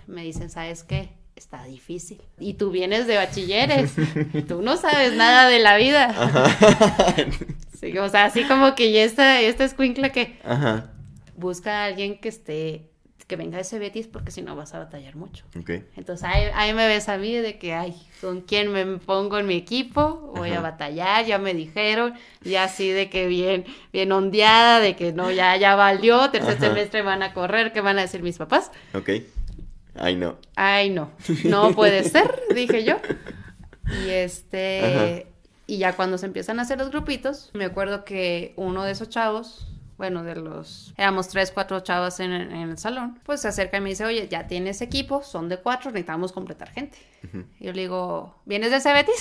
me 0.07 0.23
dicen, 0.23 0.49
¿sabes 0.49 0.83
qué? 0.83 1.11
Está 1.37 1.65
difícil. 1.65 2.23
Y 2.39 2.55
tú 2.55 2.71
vienes 2.71 3.07
de 3.07 3.17
bachilleres, 3.17 3.93
tú 4.49 4.63
no 4.63 4.79
sabes 4.79 5.13
nada 5.15 5.49
de 5.49 5.59
la 5.59 5.77
vida. 5.77 6.15
Sí, 7.81 7.97
o 7.97 8.09
sea, 8.11 8.27
así 8.27 8.45
como 8.45 8.75
que 8.75 8.93
ya 8.93 9.03
esta, 9.05 9.41
esta 9.41 9.65
escuincla 9.65 10.11
que 10.11 10.39
Ajá. 10.45 10.91
busca 11.35 11.81
a 11.81 11.85
alguien 11.87 12.19
que 12.19 12.29
esté, 12.29 12.91
que 13.27 13.37
venga 13.37 13.57
de 13.57 13.63
ese 13.63 13.79
Betis 13.79 14.07
porque 14.07 14.31
si 14.33 14.43
no 14.43 14.55
vas 14.55 14.75
a 14.75 14.81
batallar 14.81 15.17
mucho. 15.17 15.47
Entonces 15.97 16.25
ahí, 16.25 16.49
ahí 16.55 16.75
me 16.75 16.87
ves 16.87 17.09
a 17.09 17.17
mí 17.17 17.33
de 17.35 17.59
que, 17.59 17.73
ay, 17.73 17.97
¿con 18.21 18.43
quién 18.43 18.71
me 18.71 18.85
pongo 18.99 19.39
en 19.39 19.47
mi 19.47 19.55
equipo? 19.55 20.33
Voy 20.37 20.51
a 20.51 20.61
batallar, 20.61 21.25
ya 21.25 21.39
me 21.39 21.55
dijeron, 21.55 22.13
ya 22.43 22.65
así 22.65 22.91
de 22.91 23.09
que 23.09 23.27
bien, 23.29 23.65
bien 23.93 24.13
ondeada, 24.13 24.81
de 24.81 24.95
que 24.95 25.13
no, 25.13 25.31
ya, 25.31 25.57
ya 25.57 25.75
valió, 25.75 26.31
tercer 26.31 26.59
Ajá. 26.59 26.67
semestre 26.67 27.01
van 27.01 27.23
a 27.23 27.33
correr, 27.33 27.73
¿qué 27.73 27.81
van 27.81 27.99
a 27.99 28.03
decir 28.03 28.23
mis 28.23 28.37
papás? 28.37 28.71
Ok. 28.93 29.11
Ay, 29.95 30.17
no. 30.17 30.37
Ay, 30.55 30.91
no, 30.91 31.13
no 31.45 31.73
puede 31.75 32.05
ser, 32.05 32.43
dije 32.55 32.85
yo. 32.85 32.97
Y 34.05 34.11
este. 34.11 35.30
Y 35.71 35.79
ya 35.79 35.95
cuando 35.95 36.19
se 36.19 36.27
empiezan 36.27 36.59
a 36.59 36.63
hacer 36.63 36.79
los 36.79 36.91
grupitos, 36.91 37.51
me 37.53 37.65
acuerdo 37.65 38.05
que 38.05 38.55
uno 38.57 38.83
de 38.83 38.91
esos 38.91 39.09
chavos, 39.09 39.69
bueno, 39.99 40.25
de 40.25 40.35
los, 40.35 40.93
éramos 40.97 41.29
tres, 41.29 41.53
cuatro 41.53 41.79
chavas 41.79 42.19
en, 42.19 42.33
en 42.33 42.71
el 42.71 42.77
salón, 42.77 43.21
pues 43.23 43.43
se 43.43 43.47
acerca 43.47 43.77
y 43.77 43.81
me 43.81 43.91
dice, 43.91 44.05
oye, 44.05 44.27
ya 44.29 44.49
tienes 44.49 44.81
equipo, 44.81 45.23
son 45.23 45.49
de 45.49 45.59
cuatro, 45.59 45.93
necesitamos 45.93 46.33
completar 46.33 46.73
gente. 46.73 46.99
Y 47.61 47.67
yo 47.67 47.73
le 47.73 47.83
digo, 47.83 48.35
¿vienes 48.47 48.73
de 48.73 48.81
Cebetis? 48.81 49.15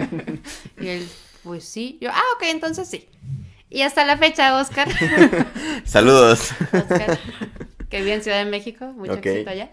y 0.80 0.88
él, 0.88 1.08
pues 1.44 1.62
sí. 1.62 1.96
Yo, 2.00 2.10
ah, 2.12 2.24
ok, 2.34 2.42
entonces 2.48 2.88
sí. 2.88 3.08
Y 3.70 3.82
hasta 3.82 4.04
la 4.04 4.16
fecha, 4.16 4.58
Oscar, 4.58 4.88
Saludos. 5.84 6.50
Oscar, 6.72 7.20
que 7.88 8.00
vive 8.00 8.14
en 8.14 8.22
Ciudad 8.24 8.44
de 8.44 8.50
México, 8.50 8.86
mucho 8.86 9.12
éxito 9.12 9.50
allá. 9.50 9.70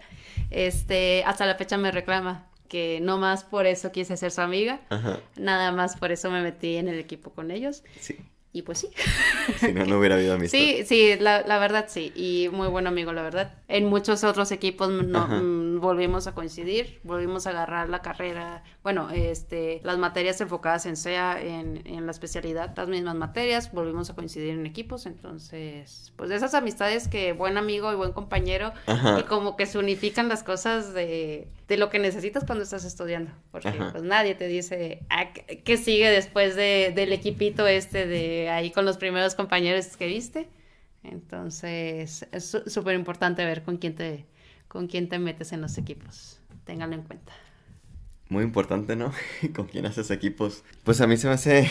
Este, 0.52 1.24
hasta 1.26 1.46
la 1.46 1.56
fecha 1.56 1.76
me 1.78 1.90
reclama 1.90 2.46
que 2.66 3.00
no 3.02 3.18
más 3.18 3.44
por 3.44 3.66
eso 3.66 3.92
quise 3.92 4.16
ser 4.16 4.30
su 4.30 4.40
amiga, 4.40 4.80
Ajá. 4.90 5.20
nada 5.36 5.72
más 5.72 5.96
por 5.96 6.12
eso 6.12 6.30
me 6.30 6.42
metí 6.42 6.76
en 6.76 6.88
el 6.88 6.98
equipo 6.98 7.30
con 7.30 7.50
ellos. 7.50 7.82
Sí. 8.00 8.16
Y 8.52 8.62
pues 8.62 8.78
sí. 8.78 8.88
Si 9.58 9.70
no, 9.74 9.84
no 9.84 9.98
hubiera 9.98 10.14
habido 10.14 10.32
amistad. 10.36 10.58
Sí, 10.58 10.82
sí, 10.86 11.14
la, 11.20 11.42
la 11.42 11.58
verdad 11.58 11.86
sí. 11.88 12.10
Y 12.16 12.48
muy 12.50 12.68
buen 12.68 12.86
amigo, 12.86 13.12
la 13.12 13.20
verdad. 13.20 13.52
En 13.68 13.84
muchos 13.84 14.24
otros 14.24 14.50
equipos 14.50 14.88
no, 14.88 15.26
mm, 15.26 15.78
volvimos 15.78 16.26
a 16.26 16.34
coincidir, 16.34 16.98
volvimos 17.02 17.46
a 17.46 17.50
agarrar 17.50 17.90
la 17.90 18.00
carrera, 18.00 18.64
bueno, 18.82 19.10
este, 19.10 19.82
las 19.84 19.98
materias 19.98 20.40
enfocadas 20.40 20.86
en 20.86 20.96
SEA, 20.96 21.38
en, 21.42 21.82
en 21.84 22.06
la 22.06 22.12
especialidad, 22.12 22.72
las 22.74 22.88
mismas 22.88 23.14
materias, 23.14 23.72
volvimos 23.72 24.08
a 24.08 24.14
coincidir 24.14 24.54
en 24.54 24.64
equipos. 24.64 25.04
Entonces, 25.04 26.14
pues 26.16 26.30
de 26.30 26.36
esas 26.36 26.54
amistades 26.54 27.08
que 27.08 27.34
buen 27.34 27.58
amigo 27.58 27.92
y 27.92 27.96
buen 27.96 28.12
compañero, 28.12 28.72
Ajá. 28.86 29.20
y 29.20 29.24
como 29.24 29.58
que 29.58 29.66
se 29.66 29.76
unifican 29.78 30.28
las 30.30 30.42
cosas 30.42 30.94
de, 30.94 31.46
de 31.68 31.76
lo 31.76 31.90
que 31.90 31.98
necesitas 31.98 32.44
cuando 32.44 32.62
estás 32.64 32.84
estudiando. 32.84 33.32
Porque 33.50 33.68
Ajá. 33.68 33.90
pues 33.92 34.04
nadie 34.04 34.34
te 34.34 34.46
dice 34.46 35.00
ah, 35.10 35.32
¿qué- 35.32 35.76
sigue 35.76 36.08
después 36.10 36.54
de, 36.54 36.92
del 36.94 37.12
equipito 37.12 37.66
este 37.66 38.06
de 38.06 38.50
ahí 38.50 38.70
con 38.70 38.84
los 38.84 38.96
primeros 38.98 39.34
compañeros 39.34 39.96
que 39.96 40.06
viste. 40.06 40.48
Entonces 41.02 42.26
es 42.32 42.56
súper 42.66 42.94
importante 42.94 43.44
ver 43.44 43.62
con 43.62 43.76
quién 43.78 43.94
te 43.94 44.26
con 44.68 44.88
quién 44.88 45.08
te 45.08 45.18
metes 45.18 45.52
en 45.52 45.60
los 45.60 45.78
equipos. 45.78 46.40
Ténganlo 46.64 46.96
en 46.96 47.02
cuenta. 47.02 47.32
Muy 48.28 48.42
importante, 48.42 48.96
¿no? 48.96 49.12
¿Con 49.54 49.66
quién 49.66 49.86
haces 49.86 50.10
equipos? 50.10 50.64
Pues 50.82 51.00
a 51.00 51.06
mí 51.06 51.16
se 51.16 51.28
me 51.28 51.34
hace... 51.34 51.70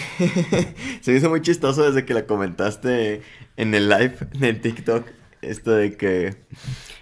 se 1.01 1.11
me 1.11 1.17
hizo 1.17 1.29
muy 1.29 1.41
chistoso 1.41 1.85
desde 1.85 2.05
que 2.05 2.13
la 2.13 2.25
comentaste 2.25 3.21
en 3.57 3.75
el 3.75 3.89
live 3.89 4.15
de 4.39 4.53
TikTok. 4.53 5.05
Esto 5.41 5.71
de 5.71 5.97
que 5.97 6.35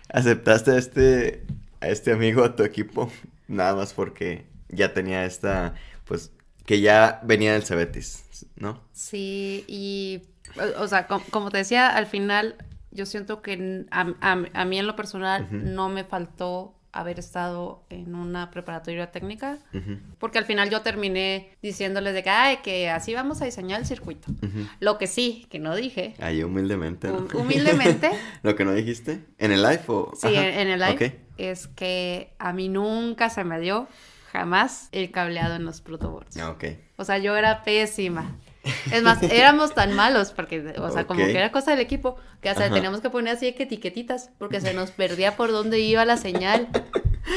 aceptaste 0.10 0.76
este, 0.78 1.44
a 1.84 1.90
este 1.90 2.12
amigo 2.13 2.44
a 2.44 2.56
tu 2.56 2.63
equipo. 2.63 3.12
Nada 3.48 3.75
más 3.75 3.94
porque 3.94 4.46
ya 4.70 4.94
tenía 4.94 5.25
esta... 5.25 5.75
Pues 6.06 6.32
que 6.66 6.80
ya 6.82 7.20
venía 7.24 7.54
del 7.54 7.63
Cebetis, 7.63 8.46
¿no? 8.56 8.82
Sí, 8.94 9.66
y 9.68 10.22
o, 10.78 10.84
o 10.84 10.88
sea, 10.88 11.08
com- 11.08 11.24
como 11.30 11.50
te 11.52 11.58
decía, 11.58 11.90
al 11.90 12.06
final 12.08 12.56
yo 12.92 13.06
siento 13.06 13.42
que 13.42 13.86
a, 13.92 14.02
a- 14.22 14.46
a 14.54 14.66
mí 14.66 14.80
en 14.80 14.88
lo 14.88 14.96
personal 14.96 15.48
no 15.52 15.90
me 15.90 16.04
faltó 16.06 16.75
haber 16.94 17.18
estado 17.20 17.84
en 17.90 18.16
una 18.16 18.52
preparatoria 18.52 19.12
técnica. 19.12 19.58
Porque 20.20 20.38
al 20.38 20.46
final 20.46 20.70
yo 20.70 20.82
terminé 20.82 21.50
diciéndoles 21.62 22.14
de 22.14 22.24
que, 22.24 22.30
ay, 22.30 22.58
que 22.64 22.90
así 22.90 23.14
vamos 23.14 23.42
a 23.42 23.46
diseñar 23.46 23.82
el 23.82 23.88
circuito. 23.88 24.32
Lo 24.80 24.98
que 24.98 25.08
sí, 25.08 25.48
que 25.50 25.60
no 25.60 25.76
dije, 25.76 26.14
Ahí 26.20 26.44
humildemente, 26.44 27.12
humildemente, 27.12 28.12
¿Lo 28.44 28.56
que 28.56 28.64
no 28.64 28.74
dijiste? 28.74 29.26
¿En 29.40 29.52
el 29.52 29.64
live 29.64 29.82
o...? 29.88 30.14
sí, 30.16 30.28
Ajá, 30.28 30.62
en, 30.62 30.68
el 30.68 30.80
live, 30.80 31.08
ok. 31.08 31.14
es 31.38 31.68
que 31.68 32.34
a 32.38 32.54
mí 32.54 32.70
nunca 32.70 33.30
se 33.30 33.44
me 33.44 33.60
dio 33.60 33.88
jamás 34.32 34.90
el 34.92 35.12
cableado 35.12 35.56
en 35.56 35.66
los 35.66 35.82
protoboards. 35.82 36.38
Ah, 36.38 36.52
ok. 36.52 36.64
O 36.98 37.06
sea, 37.06 37.18
yo 37.18 37.36
era 37.36 37.64
pésima. 37.64 38.38
Es 38.91 39.03
más, 39.03 39.22
éramos 39.24 39.74
tan 39.74 39.93
malos, 39.93 40.32
porque, 40.32 40.74
o 40.77 40.89
sea, 40.91 41.05
como 41.05 41.25
que 41.25 41.38
era 41.38 41.51
cosa 41.51 41.72
del 41.72 41.82
equipo, 41.82 42.15
que 42.41 42.50
hasta 42.50 42.65
Ajá. 42.65 42.74
teníamos 42.74 43.01
que 43.01 43.10
poner 43.10 43.36
así 43.36 43.51
que 43.53 43.63
etiquetitas, 43.63 44.32
porque 44.38 44.62
se 44.62 44.74
nos 44.74 44.91
perdía 44.91 45.36
por 45.36 45.51
dónde 45.51 45.79
iba 45.79 46.05
la 46.05 46.17
señal. 46.17 46.70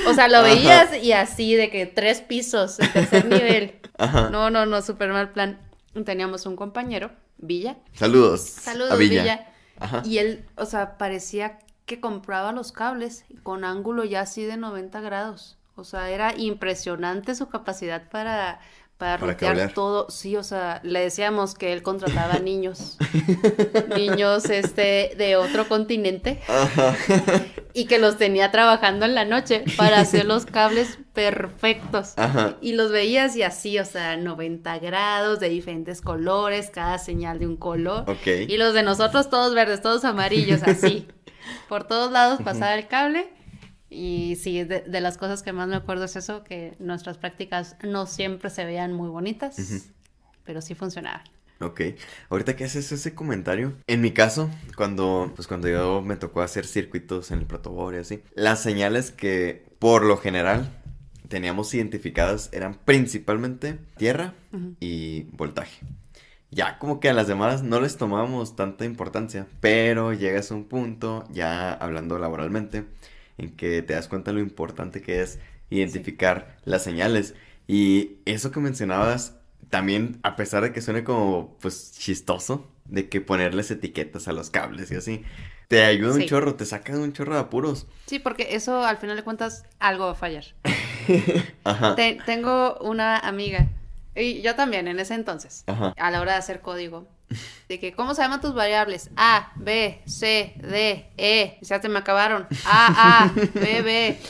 O 0.06 0.14
sea, 0.14 0.28
lo 0.28 0.38
Ajá. 0.38 0.46
veías 0.46 1.02
y 1.02 1.12
así, 1.12 1.54
de 1.54 1.70
que 1.70 1.86
tres 1.86 2.20
pisos, 2.20 2.78
el 2.78 2.92
tercer 2.92 3.24
nivel. 3.32 3.80
Ajá. 3.98 4.30
No, 4.30 4.50
no, 4.50 4.66
no, 4.66 4.82
súper 4.82 5.10
mal 5.10 5.30
plan. 5.32 5.60
Teníamos 6.04 6.46
un 6.46 6.56
compañero, 6.56 7.10
Villa. 7.38 7.76
Saludos. 7.92 8.42
Saludos, 8.42 8.92
a 8.92 8.96
Villa. 8.96 9.22
Villa. 9.22 9.46
Ajá. 9.78 10.02
Y 10.04 10.18
él, 10.18 10.44
o 10.56 10.64
sea, 10.66 10.96
parecía 10.98 11.58
que 11.86 12.00
compraba 12.00 12.52
los 12.52 12.72
cables 12.72 13.24
con 13.42 13.64
ángulo 13.64 14.04
ya 14.04 14.20
así 14.22 14.44
de 14.44 14.56
90 14.56 15.00
grados. 15.00 15.56
O 15.76 15.84
sea, 15.84 16.10
era 16.10 16.34
impresionante 16.36 17.34
su 17.34 17.48
capacidad 17.48 18.08
para, 18.08 18.60
para, 18.98 19.18
Para 19.18 19.32
rutear 19.32 19.72
todo. 19.74 20.08
Sí, 20.08 20.36
o 20.36 20.42
sea, 20.42 20.80
le 20.82 21.00
decíamos 21.00 21.54
que 21.54 21.72
él 21.72 21.82
contrataba 21.82 22.38
niños. 22.42 22.96
niños, 23.94 24.46
este, 24.46 25.14
de 25.16 25.36
otro 25.36 25.68
continente. 25.68 26.40
Ajá. 26.48 26.96
Y 27.74 27.86
que 27.86 27.98
los 27.98 28.16
tenía 28.16 28.50
trabajando 28.50 29.04
en 29.04 29.14
la 29.14 29.24
noche 29.24 29.64
para 29.76 30.00
hacer 30.00 30.24
los 30.24 30.46
cables 30.46 30.98
perfectos. 31.12 32.14
Ajá. 32.16 32.56
Y 32.62 32.72
los 32.72 32.90
veías 32.90 33.36
y 33.36 33.42
así, 33.42 33.78
o 33.78 33.84
sea, 33.84 34.16
90 34.16 34.78
grados, 34.78 35.40
de 35.40 35.50
diferentes 35.50 36.00
colores, 36.00 36.70
cada 36.70 36.98
señal 36.98 37.38
de 37.38 37.46
un 37.46 37.56
color. 37.56 38.04
Y 38.24 38.56
los 38.56 38.72
de 38.72 38.82
nosotros 38.82 39.28
todos 39.28 39.54
verdes, 39.54 39.82
todos 39.82 40.04
amarillos, 40.04 40.62
así. 40.62 41.06
Por 41.68 41.84
todos 41.84 42.10
lados 42.10 42.40
pasaba 42.42 42.74
el 42.74 42.88
cable. 42.88 43.35
Y 43.96 44.36
sí, 44.36 44.62
de, 44.62 44.82
de 44.82 45.00
las 45.00 45.16
cosas 45.16 45.42
que 45.42 45.54
más 45.54 45.68
me 45.68 45.76
acuerdo 45.76 46.04
es 46.04 46.16
eso, 46.16 46.44
que 46.44 46.74
nuestras 46.78 47.16
prácticas 47.16 47.76
no 47.82 48.04
siempre 48.04 48.50
se 48.50 48.66
veían 48.66 48.92
muy 48.92 49.08
bonitas, 49.08 49.58
Ujú. 49.58 49.80
pero 50.44 50.60
sí 50.60 50.74
funcionaban. 50.74 51.22
Ok, 51.60 51.80
ahorita 52.28 52.54
que 52.56 52.64
haces 52.64 52.92
ese 52.92 53.14
comentario, 53.14 53.72
en 53.86 54.02
mi 54.02 54.10
caso, 54.10 54.50
cuando, 54.76 55.32
pues 55.34 55.48
cuando 55.48 55.68
yo 55.68 56.02
me 56.02 56.16
tocó 56.16 56.42
hacer 56.42 56.66
circuitos 56.66 57.30
en 57.30 57.38
el 57.38 57.46
protoboard 57.46 57.94
y 57.94 57.98
así, 57.98 58.22
las 58.34 58.62
señales 58.62 59.10
que 59.12 59.64
por 59.78 60.04
lo 60.04 60.18
general 60.18 60.68
teníamos 61.28 61.72
identificadas 61.72 62.50
eran 62.52 62.74
principalmente 62.74 63.78
tierra 63.96 64.34
Ujú. 64.52 64.74
y 64.78 65.22
voltaje. 65.32 65.80
Ya 66.50 66.78
como 66.78 67.00
que 67.00 67.08
a 67.08 67.14
las 67.14 67.28
demás 67.28 67.62
no 67.62 67.80
les 67.80 67.96
tomábamos 67.96 68.56
tanta 68.56 68.84
importancia, 68.84 69.46
pero 69.60 70.12
llegas 70.12 70.50
a 70.50 70.54
un 70.54 70.64
punto, 70.64 71.24
ya 71.30 71.72
hablando 71.72 72.18
laboralmente, 72.18 72.84
en 73.38 73.50
que 73.56 73.82
te 73.82 73.94
das 73.94 74.08
cuenta 74.08 74.32
lo 74.32 74.40
importante 74.40 75.02
que 75.02 75.20
es 75.22 75.38
identificar 75.70 76.56
las 76.64 76.82
señales. 76.84 77.34
Y 77.66 78.18
eso 78.24 78.50
que 78.50 78.60
mencionabas, 78.60 79.36
también, 79.70 80.18
a 80.22 80.36
pesar 80.36 80.62
de 80.62 80.72
que 80.72 80.80
suene 80.80 81.02
como, 81.04 81.56
pues, 81.60 81.92
chistoso, 81.98 82.68
de 82.84 83.08
que 83.08 83.20
ponerles 83.20 83.70
etiquetas 83.70 84.28
a 84.28 84.32
los 84.32 84.50
cables 84.50 84.90
y 84.92 84.94
así, 84.96 85.22
te 85.68 85.82
ayuda 85.84 86.14
un 86.14 86.20
Sí. 86.20 86.26
chorro, 86.26 86.54
te 86.54 86.64
saca 86.64 86.92
de 86.94 87.00
un 87.00 87.12
chorro 87.12 87.34
de 87.34 87.40
apuros. 87.40 87.88
Sí, 88.06 88.20
porque 88.20 88.54
eso 88.54 88.84
al 88.84 88.98
final 88.98 89.16
de 89.16 89.24
cuentas 89.24 89.64
algo 89.80 90.04
va 90.06 90.12
a 90.12 90.14
fallar. 90.14 90.44
Ajá. 91.64 91.96
Te- 91.96 92.18
tengo 92.24 92.78
una 92.80 93.18
amiga, 93.18 93.66
y 94.14 94.40
yo 94.42 94.54
también 94.54 94.86
en 94.88 95.00
ese 95.00 95.14
entonces, 95.14 95.64
Ajá. 95.66 95.92
a 95.96 96.10
la 96.12 96.20
hora 96.20 96.32
de 96.32 96.38
hacer 96.38 96.60
código, 96.60 97.08
de 97.68 97.80
que, 97.80 97.92
¿cómo 97.92 98.14
se 98.14 98.22
llaman 98.22 98.40
tus 98.40 98.54
variables? 98.54 99.10
A, 99.16 99.52
B, 99.56 100.02
C, 100.06 100.54
D, 100.58 101.10
E, 101.16 101.58
ya 101.62 101.80
se 101.80 101.88
me 101.88 101.98
acabaron. 101.98 102.46
A, 102.64 103.24
A, 103.24 103.32
B, 103.54 103.82
B. 103.82 104.20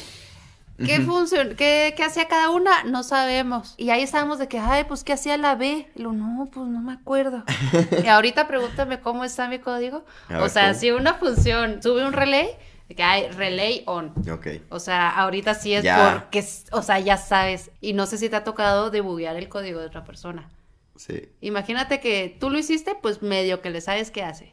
¿Qué 0.84 1.00
función, 1.00 1.54
qué, 1.56 1.94
qué 1.96 2.04
hacía 2.04 2.28
cada 2.28 2.50
una? 2.50 2.84
No 2.84 3.02
sabemos. 3.02 3.74
Y 3.78 3.88
ahí 3.90 4.02
estábamos 4.02 4.38
de 4.38 4.46
que, 4.46 4.58
ay, 4.58 4.84
pues, 4.84 5.04
¿qué 5.04 5.14
hacía 5.14 5.38
la 5.38 5.54
B? 5.54 5.88
Y 5.94 6.02
lo, 6.02 6.12
no, 6.12 6.46
pues, 6.52 6.66
no 6.66 6.80
me 6.82 6.92
acuerdo. 6.92 7.44
y 8.04 8.06
ahorita 8.08 8.46
pregúntame 8.46 9.00
cómo 9.00 9.24
está 9.24 9.48
mi 9.48 9.58
código. 9.58 10.04
O 10.38 10.48
sea, 10.50 10.68
¿cómo? 10.68 10.78
si 10.80 10.90
una 10.90 11.14
función 11.14 11.82
sube 11.82 12.04
un 12.04 12.12
relay, 12.12 12.50
que 12.94 13.02
hay 13.02 13.28
relay 13.30 13.84
on. 13.86 14.12
Ok. 14.30 14.48
O 14.68 14.78
sea, 14.78 15.08
ahorita 15.08 15.54
sí 15.54 15.72
es 15.74 15.82
Ya. 15.82 16.18
porque, 16.20 16.44
o 16.72 16.82
sea, 16.82 17.00
ya 17.00 17.16
sabes. 17.16 17.70
Y 17.80 17.94
no 17.94 18.04
sé 18.06 18.18
si 18.18 18.28
te 18.28 18.36
ha 18.36 18.44
tocado 18.44 18.90
debuguear 18.90 19.36
el 19.36 19.48
código 19.48 19.80
de 19.80 19.86
otra 19.86 20.04
persona. 20.04 20.48
Sí. 20.96 21.28
Imagínate 21.40 22.00
que 22.00 22.36
tú 22.40 22.50
lo 22.50 22.58
hiciste, 22.58 22.94
pues 23.00 23.22
medio 23.22 23.60
que 23.62 23.70
le 23.70 23.80
sabes 23.80 24.10
qué 24.10 24.22
hace. 24.22 24.50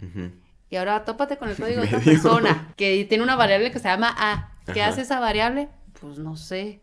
Y 0.70 0.76
ahora 0.76 1.06
tópate 1.06 1.38
con 1.38 1.50
el 1.50 1.56
código 1.58 1.82
de 1.82 1.88
otra 1.88 2.00
persona 2.00 2.74
que 2.78 3.06
tiene 3.06 3.24
una 3.24 3.36
variable 3.36 3.72
que 3.72 3.80
se 3.80 3.88
llama 3.88 4.14
A. 4.18 4.52
¿Qué 4.74 4.82
Ajá. 4.82 4.92
hace 4.92 5.02
esa 5.02 5.20
variable? 5.20 5.70
Pues 6.00 6.18
no 6.20 6.36
sé. 6.36 6.82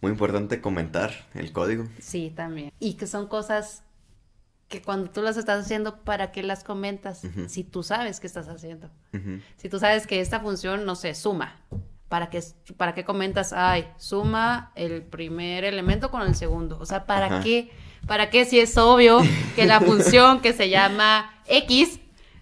Muy 0.00 0.12
importante 0.12 0.60
comentar 0.60 1.12
el 1.34 1.52
código. 1.52 1.84
Sí, 1.98 2.32
también. 2.34 2.72
Y 2.78 2.94
que 2.94 3.06
son 3.06 3.26
cosas 3.26 3.82
que 4.68 4.80
cuando 4.82 5.10
tú 5.10 5.22
las 5.22 5.36
estás 5.36 5.64
haciendo, 5.64 6.04
¿para 6.04 6.30
qué 6.30 6.42
las 6.42 6.62
comentas? 6.62 7.22
Si 7.48 7.64
tú 7.64 7.82
sabes 7.82 8.20
qué 8.20 8.26
estás 8.26 8.48
haciendo. 8.48 8.90
Si 9.56 9.68
tú 9.68 9.78
sabes 9.78 10.06
que 10.06 10.20
esta 10.20 10.40
función, 10.40 10.84
no 10.84 10.94
sé, 10.94 11.14
suma. 11.14 11.56
¿Para 12.08 12.30
qué, 12.30 12.42
para 12.76 12.94
qué 12.94 13.04
comentas? 13.04 13.52
Ay, 13.52 13.88
suma 13.98 14.72
el 14.76 15.02
primer 15.02 15.64
elemento 15.64 16.10
con 16.10 16.22
el 16.22 16.34
segundo. 16.34 16.78
O 16.78 16.86
sea, 16.86 17.04
¿para 17.06 17.26
Ajá. 17.26 17.40
qué? 17.42 17.70
¿Para 18.06 18.30
qué 18.30 18.44
si 18.44 18.58
es 18.60 18.76
obvio 18.76 19.20
que 19.56 19.66
la 19.66 19.80
función 19.80 20.40
que 20.40 20.52
se 20.52 20.68
llama 20.68 21.42
X 21.46 22.00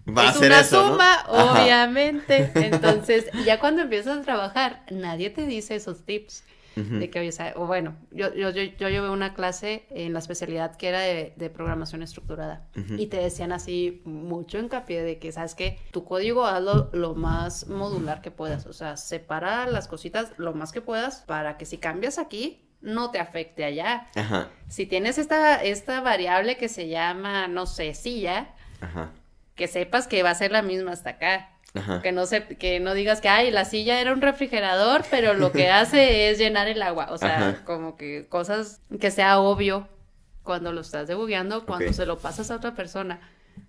Va 0.09 0.29
a 0.29 0.31
es 0.31 0.37
ser 0.37 0.53
una 0.53 0.65
suma, 0.65 1.25
obviamente? 1.29 2.53
Entonces, 2.55 3.27
ya 3.45 3.59
cuando 3.59 3.83
empiezas 3.83 4.19
a 4.19 4.23
trabajar, 4.23 4.85
nadie 4.91 5.31
te 5.31 5.47
dice 5.47 5.75
esos 5.75 6.05
tips. 6.05 6.45
De 6.77 7.09
que, 7.09 7.21
oye, 7.21 7.31
o 7.55 7.67
bueno, 7.67 7.97
yo, 8.11 8.35
yo, 8.35 8.51
yo, 8.51 8.63
yo 8.65 8.91
llevé 8.91 9.09
una 9.09 9.33
clase 9.33 9.87
en 9.89 10.13
la 10.13 10.19
especialidad 10.19 10.77
que 10.77 10.89
era 10.89 11.01
de, 11.01 11.33
de 11.35 11.49
programación 11.49 12.03
estructurada 12.03 12.67
y 12.99 13.07
te 13.07 13.17
decían 13.17 13.53
así 13.53 14.03
mucho 14.05 14.59
hincapié 14.59 15.03
de 15.03 15.19
que, 15.19 15.33
¿sabes 15.33 15.55
qué? 15.55 15.79
Tu 15.91 16.05
código 16.05 16.45
hazlo 16.45 16.91
lo 16.93 17.15
más 17.15 17.67
modular 17.69 18.21
que 18.21 18.31
puedas, 18.31 18.67
o 18.67 18.75
sea, 18.75 18.99
separa 18.99 19.67
las 19.67 19.89
cositas 19.89 20.33
lo 20.37 20.53
más 20.53 20.71
que 20.71 20.83
puedas 20.83 21.23
para 21.27 21.57
que 21.57 21.65
si 21.65 21.79
cambias 21.79 22.19
aquí, 22.19 22.66
no 22.81 23.11
te 23.11 23.19
afecte 23.19 23.65
allá. 23.65 24.07
Ajá. 24.15 24.49
Si 24.69 24.87
tienes 24.87 25.19
esta, 25.19 25.63
esta 25.63 26.01
variable 26.01 26.57
que 26.57 26.69
se 26.69 26.89
llama, 26.89 27.49
no 27.49 27.67
sé, 27.67 27.95
silla, 27.95 28.55
Ajá. 28.81 29.13
que 29.55 29.67
sepas 29.69 30.07
que 30.07 30.23
va 30.23 30.31
a 30.31 30.35
ser 30.35 30.53
la 30.53 30.63
misma 30.63 30.93
hasta 30.93 31.11
acá. 31.11 31.51
Ajá. 31.75 32.01
Que 32.01 32.11
no, 32.13 32.25
se, 32.27 32.47
que 32.47 32.81
no 32.81 32.95
digas 32.95 33.21
que, 33.21 33.29
ay, 33.29 33.51
la 33.51 33.65
silla 33.67 34.01
era 34.01 34.13
un 34.13 34.23
refrigerador, 34.23 35.05
pero 35.11 35.35
lo 35.35 35.53
que 35.53 35.69
hace 35.71 36.31
es 36.31 36.39
llenar 36.39 36.69
el 36.69 36.81
agua. 36.83 37.09
O 37.11 37.19
sea, 37.19 37.37
Ajá. 37.51 37.65
como 37.65 37.97
que 37.97 38.27
cosas 38.29 38.81
que 39.01 39.11
sea 39.11 39.39
obvio 39.41 39.89
cuando 40.43 40.73
lo 40.73 40.81
estás 40.81 41.07
debugueando, 41.09 41.67
cuando 41.67 41.93
se 41.93 42.07
lo 42.07 42.19
pasas 42.19 42.51
a 42.51 42.57
otra 42.57 42.75
persona. 42.75 43.21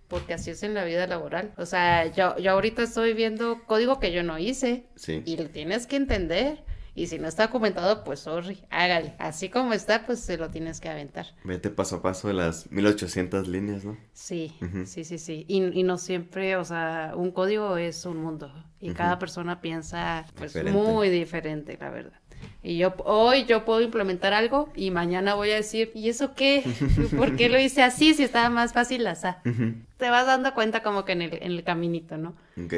Porque 0.08 0.34
así 0.34 0.52
es 0.52 0.64
en 0.64 0.74
la 0.74 0.86
vida 0.86 1.06
laboral. 1.08 1.52
O 1.58 1.66
sea, 1.66 2.06
yo, 2.06 2.38
yo 2.38 2.52
ahorita 2.52 2.84
estoy 2.84 3.14
viendo 3.14 3.64
código 3.66 4.00
que 4.00 4.12
yo 4.14 4.24
no 4.24 4.38
hice 4.38 4.86
Sí. 4.96 5.22
y 5.26 5.36
lo 5.38 5.50
tienes 5.50 5.86
que 5.86 5.98
entender. 5.98 6.64
Y 6.98 7.06
si 7.06 7.20
no 7.20 7.28
está 7.28 7.46
documentado, 7.46 8.04
pues 8.04 8.22
sorry, 8.22 8.58
hágale. 8.72 9.14
Así 9.20 9.50
como 9.50 9.74
está, 9.74 10.04
pues 10.04 10.20
se 10.20 10.36
lo 10.36 10.50
tienes 10.50 10.80
que 10.80 10.90
aventar. 10.90 11.28
Vete 11.44 11.70
paso 11.70 11.98
a 11.98 12.02
paso 12.02 12.28
de 12.28 12.34
las 12.34 12.72
1800 12.72 13.48
líneas, 13.48 13.86
¿no? 13.86 13.96
Sí, 14.14 14.56
sí, 14.86 15.04
sí, 15.04 15.20
sí. 15.20 15.46
Y, 15.48 15.80
y 15.80 15.84
no 15.84 16.00
siempre, 16.00 16.56
o 16.56 16.66
sea, 16.66 17.14
un 17.16 17.30
código 17.30 17.78
es 17.78 18.04
un 18.06 18.18
mundo. 18.18 18.52
Y 18.80 18.94
cada 18.94 19.20
persona 19.20 19.62
piensa, 19.62 20.26
pues, 20.36 20.54
Diferente. 20.54 20.82
muy 20.82 21.10
diferente, 21.10 21.78
la 21.80 21.92
verdad. 21.92 22.20
Y 22.64 22.80
yo, 22.80 22.96
hoy 23.06 23.46
yo 23.46 23.64
puedo 23.64 23.82
implementar 23.82 24.34
algo 24.34 24.72
y 24.76 24.90
mañana 24.90 25.36
voy 25.36 25.52
a 25.52 25.56
decir, 25.56 25.92
¿y 25.94 26.10
eso 26.10 26.34
qué? 26.34 26.64
¿Por 27.16 27.36
qué 27.36 27.48
lo 27.48 27.60
hice 27.60 27.84
así 27.84 28.16
si 28.16 28.24
estaba 28.24 28.50
más 28.50 28.74
fácil 28.74 29.06
así? 29.06 29.28
Ujú. 29.46 29.76
Te 29.98 30.10
vas 30.10 30.26
dando 30.26 30.52
cuenta 30.56 30.82
como 30.82 31.06
que 31.06 31.12
en 31.12 31.22
el, 31.22 31.34
en 31.44 31.52
el 31.52 31.64
caminito, 31.64 32.18
¿no? 32.18 32.36
Ok. 32.60 32.74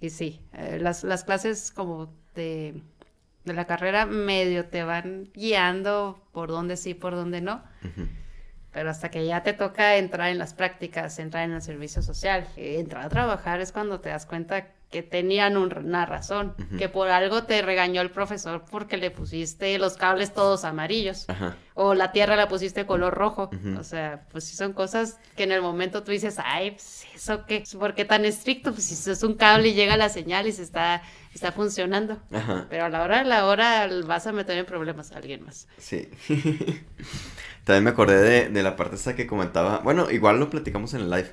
Y 0.00 0.08
sí, 0.08 0.40
eh, 0.54 0.78
las, 0.80 1.04
las 1.04 1.24
clases 1.24 1.70
como 1.70 2.10
de, 2.34 2.80
de 3.48 3.54
la 3.54 3.66
carrera 3.66 4.06
medio 4.06 4.66
te 4.66 4.84
van 4.84 5.28
guiando 5.34 6.22
por 6.32 6.50
dónde 6.50 6.76
sí, 6.76 6.94
por 6.94 7.16
dónde 7.16 7.40
no. 7.40 7.64
Pero 8.72 8.90
hasta 8.90 9.10
que 9.10 9.26
ya 9.26 9.42
te 9.42 9.54
toca 9.54 9.96
entrar 9.96 10.30
en 10.30 10.38
las 10.38 10.54
prácticas, 10.54 11.18
entrar 11.18 11.42
en 11.44 11.52
el 11.52 11.62
servicio 11.62 12.02
social, 12.02 12.46
eh, 12.56 12.78
entrar 12.78 13.04
a 13.04 13.08
trabajar 13.08 13.60
es 13.60 13.72
cuando 13.72 14.00
te 14.00 14.10
das 14.10 14.24
cuenta 14.26 14.68
que 14.90 15.02
tenían 15.02 15.58
un- 15.58 15.76
una 15.76 16.06
razón, 16.06 16.54
que 16.78 16.88
por 16.88 17.08
algo 17.10 17.44
te 17.44 17.60
regañó 17.60 18.00
el 18.00 18.10
profesor 18.10 18.64
porque 18.70 18.96
le 18.96 19.10
pusiste 19.10 19.78
los 19.78 19.98
cables 19.98 20.32
todos 20.32 20.64
amarillos 20.64 21.28
Ajá. 21.28 21.56
o 21.74 21.92
la 21.92 22.10
tierra 22.10 22.36
la 22.36 22.48
pusiste 22.48 22.86
color 22.86 23.12
rojo. 23.12 23.50
O 23.78 23.82
sea, 23.84 24.24
pues 24.30 24.44
sí 24.44 24.56
son 24.56 24.72
cosas 24.72 25.18
que 25.36 25.42
en 25.42 25.52
el 25.52 25.60
momento 25.60 26.02
tú 26.04 26.10
dices, 26.12 26.36
ay, 26.42 26.70
pues, 26.70 27.04
¿eso 27.14 27.44
qué? 27.44 27.64
¿Por 27.78 27.94
qué 27.94 28.06
tan 28.06 28.24
estricto? 28.24 28.72
Pues 28.72 28.84
si 28.84 29.10
es 29.10 29.22
un 29.22 29.34
cable 29.34 29.68
y 29.68 29.74
llega 29.74 29.98
la 29.98 30.08
señal 30.08 30.46
y 30.46 30.52
se 30.52 30.62
está, 30.62 31.02
está 31.34 31.52
funcionando. 31.52 32.18
Ajá. 32.32 32.66
Pero 32.70 32.86
a 32.86 32.88
la 32.88 33.02
hora 33.02 33.18
de 33.18 33.24
la 33.24 33.44
hora 33.46 33.86
vas 34.06 34.26
a 34.26 34.32
meter 34.32 34.56
en 34.56 34.64
problemas 34.64 35.12
a 35.12 35.18
alguien 35.18 35.44
más. 35.44 35.68
Sí. 35.76 36.08
También 37.64 37.84
me 37.84 37.90
acordé 37.90 38.20
de, 38.22 38.48
de 38.48 38.62
la 38.62 38.76
parte 38.76 38.96
esa 38.96 39.14
que 39.14 39.26
comentaba. 39.26 39.80
Bueno, 39.80 40.10
igual 40.10 40.40
lo 40.40 40.48
platicamos 40.48 40.94
en 40.94 41.02
el 41.02 41.10
live. 41.10 41.30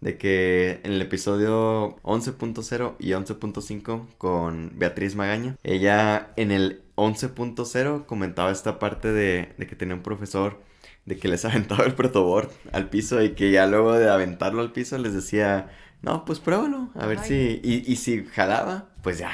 De 0.00 0.16
que 0.16 0.80
en 0.84 0.92
el 0.94 1.02
episodio 1.02 1.96
11.0 2.02 2.96
y 2.98 3.12
11.5 3.12 4.06
con 4.16 4.72
Beatriz 4.78 5.14
Magaña, 5.14 5.56
ella 5.62 6.32
en 6.36 6.50
el 6.52 6.82
11.0 6.96 8.06
comentaba 8.06 8.50
esta 8.50 8.78
parte 8.78 9.12
de, 9.12 9.54
de 9.58 9.66
que 9.66 9.76
tenía 9.76 9.94
un 9.94 10.02
profesor 10.02 10.60
de 11.04 11.18
que 11.18 11.28
les 11.28 11.44
aventaba 11.46 11.84
el 11.84 11.94
protoboard 11.94 12.50
al 12.72 12.88
piso 12.88 13.22
y 13.22 13.34
que 13.34 13.50
ya 13.52 13.66
luego 13.66 13.92
de 13.92 14.08
aventarlo 14.08 14.62
al 14.62 14.72
piso 14.72 14.96
les 14.98 15.12
decía, 15.14 15.70
no, 16.02 16.24
pues 16.24 16.40
pruébalo, 16.40 16.90
a 16.94 17.06
ver 17.06 17.18
Ay. 17.18 17.28
si, 17.28 17.60
y, 17.62 17.90
y 17.92 17.96
si 17.96 18.24
jalaba, 18.24 18.88
pues 19.02 19.18
ya, 19.18 19.30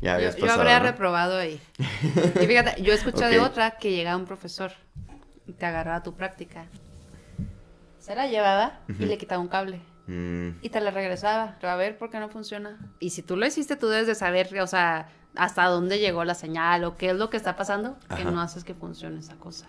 ya 0.00 0.14
Yo, 0.16 0.16
habías 0.16 0.36
yo 0.36 0.40
pasado, 0.40 0.52
habría 0.52 0.80
¿no? 0.80 0.86
reprobado 0.92 1.38
ahí. 1.38 1.60
Y 2.38 2.46
fíjate, 2.46 2.82
yo 2.82 2.92
escuché 2.92 3.26
de 3.26 3.38
Ok. 3.38 3.46
otra 3.46 3.78
que 3.78 3.92
llegaba 3.92 4.16
un 4.16 4.26
profesor 4.26 4.72
y 5.46 5.54
te 5.54 5.66
agarraba 5.66 6.02
tu 6.02 6.14
práctica. 6.16 6.66
Se 7.98 8.14
la 8.14 8.26
llevaba 8.26 8.80
y 8.98 9.06
le 9.06 9.18
quitaba 9.18 9.40
un 9.40 9.48
cable. 9.48 9.80
Mm, 10.08 10.58
Y 10.62 10.70
te 10.70 10.80
la 10.80 10.90
regresaba. 10.90 11.56
A 11.62 11.76
ver 11.76 11.96
por 11.98 12.10
qué 12.10 12.18
no 12.18 12.28
funciona. 12.28 12.78
Y 12.98 13.10
si 13.10 13.22
tú 13.22 13.36
lo 13.36 13.46
hiciste, 13.46 13.76
tú 13.76 13.88
debes 13.88 14.06
de 14.06 14.14
saber, 14.14 14.58
o 14.60 14.66
sea, 14.66 15.08
hasta 15.36 15.64
dónde 15.66 15.98
llegó 16.00 16.24
la 16.24 16.34
señal 16.34 16.82
o 16.84 16.96
qué 16.96 17.10
es 17.10 17.16
lo 17.16 17.30
que 17.30 17.36
está 17.36 17.54
pasando 17.54 17.96
que 18.16 18.24
no 18.24 18.40
haces 18.40 18.64
que 18.64 18.74
funcione 18.74 19.20
esa 19.20 19.36
cosa. 19.36 19.66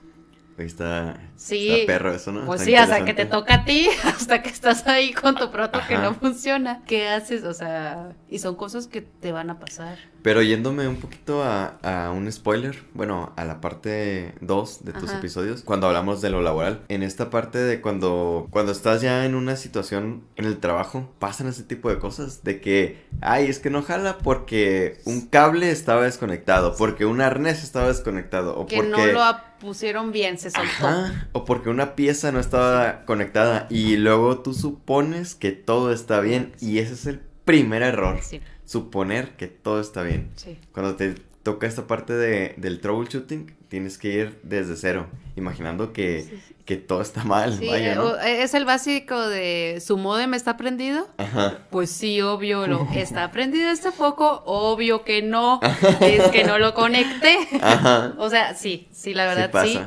Ahí 0.62 0.68
está, 0.68 1.20
Sí. 1.36 1.70
está 1.70 1.88
perro 1.94 2.14
eso, 2.14 2.32
¿no? 2.32 2.46
Pues 2.46 2.62
Está 2.62 2.70
sí, 2.72 2.76
hasta 2.76 3.06
que 3.06 3.14
te 3.14 3.26
toca 3.26 3.54
a 3.56 3.66
ti, 3.66 3.88
hasta 4.04 4.42
que 4.42 4.50
estás 4.50 4.86
ahí 4.88 5.14
con 5.14 5.36
tu 5.36 5.52
proto 5.52 5.80
que 5.88 5.98
no 5.98 6.14
funciona. 6.16 6.82
¿Qué 6.86 7.08
haces? 7.10 7.44
O 7.44 7.54
sea, 7.54 8.14
y 8.30 8.40
son 8.40 8.56
cosas 8.56 8.88
que 8.88 9.02
te 9.02 9.32
van 9.32 9.50
a 9.50 9.60
pasar. 9.60 9.98
Pero 10.22 10.42
yéndome 10.42 10.86
un 10.90 10.98
poquito 10.98 11.44
a, 11.44 11.78
a 11.82 12.12
un 12.12 12.30
spoiler, 12.30 12.84
bueno, 12.94 13.32
a 13.38 13.46
la 13.46 13.62
parte 13.62 14.34
2 14.42 14.84
de 14.84 14.92
tus 14.92 15.10
Ajá. 15.10 15.20
episodios, 15.20 15.62
cuando 15.64 15.88
hablamos 15.88 16.22
de 16.22 16.30
lo 16.30 16.42
laboral, 16.42 16.82
en 16.90 17.04
esta 17.04 17.30
parte 17.30 17.58
de 17.58 17.80
cuando, 17.80 18.48
cuando 18.50 18.74
estás 18.74 19.02
ya 19.02 19.26
en 19.26 19.36
una 19.36 19.56
situación 19.56 20.26
en 20.36 20.44
el 20.44 20.58
trabajo, 20.58 21.10
pasan 21.20 21.48
ese 21.48 21.64
tipo 21.64 21.90
de 21.90 22.00
cosas, 22.00 22.44
de 22.44 22.60
que, 22.60 23.06
ay, 23.22 23.46
es 23.48 23.60
que 23.60 23.70
no 23.70 23.82
jala 23.82 24.18
porque 24.18 25.00
un 25.06 25.22
cable 25.28 25.72
estaba 25.72 26.02
desconectado, 26.04 26.76
porque 26.78 27.06
un 27.06 27.22
arnés 27.22 27.64
estaba 27.64 27.88
desconectado, 27.88 28.58
o 28.58 28.66
Que 28.66 28.76
porque... 28.76 28.90
no 28.92 29.06
lo 29.08 29.24
pusieron 29.60 30.12
bien, 30.12 30.38
se 30.38 30.50
soltó. 30.52 30.88
Ajá, 30.88 31.28
o 31.34 31.46
porque 31.46 31.70
una 31.70 31.96
pieza 31.96 32.32
no 32.32 32.40
estaba 32.40 33.06
conectada 33.06 33.68
y 33.70 33.98
luego 33.98 34.40
tú 34.40 34.54
supones 34.54 35.36
que 35.36 35.52
todo 35.52 35.92
está 35.92 36.20
bien 36.22 36.54
y 36.60 36.80
ese 36.80 36.94
es 36.94 37.06
el 37.06 37.20
primer 37.46 37.82
error, 37.82 38.20
Sí, 38.22 38.42
suponer 38.66 39.36
que 39.36 39.48
todo 39.48 39.80
está 39.82 40.04
bien. 40.04 40.30
sí. 40.36 40.58
Cuando 40.72 40.96
te 40.96 41.16
toca 41.44 41.68
esta 41.68 41.88
parte 41.88 42.14
de, 42.14 42.54
del 42.58 42.80
troubleshooting, 42.80 43.56
tienes 43.70 43.98
que 43.98 44.10
ir 44.14 44.40
desde 44.44 44.76
cero, 44.76 45.08
imaginando 45.36 45.94
que, 45.94 46.24
Sí. 46.24 46.56
Que 46.70 46.78
todo 46.78 47.02
está 47.02 47.24
mal, 47.24 47.52
Sí, 47.58 47.68
vaya, 47.68 47.96
¿no? 47.96 48.04
o- 48.12 48.18
es 48.20 48.54
el 48.54 48.64
básico 48.64 49.20
de 49.28 49.82
su 49.84 49.98
modem 49.98 50.36
está 50.36 50.56
prendido. 50.56 51.08
Ajá, 51.18 51.58
Pues 51.72 51.90
sí, 51.90 52.22
obvio, 52.22 52.68
lo 52.68 52.88
está 52.96 53.32
prendido 53.32 53.72
este 53.72 53.92
foco, 53.92 54.44
obvio 54.46 55.04
que 55.04 55.24
no, 55.24 55.60
es 56.02 56.30
que 56.30 56.44
no 56.44 56.60
lo 56.60 56.76
conecté. 56.76 57.40
ajá, 57.60 58.14
O 58.20 58.30
sea, 58.30 58.54
sí, 58.54 58.88
sí, 58.92 59.16
la 59.16 59.26
verdad 59.26 59.50
sí. 59.66 59.80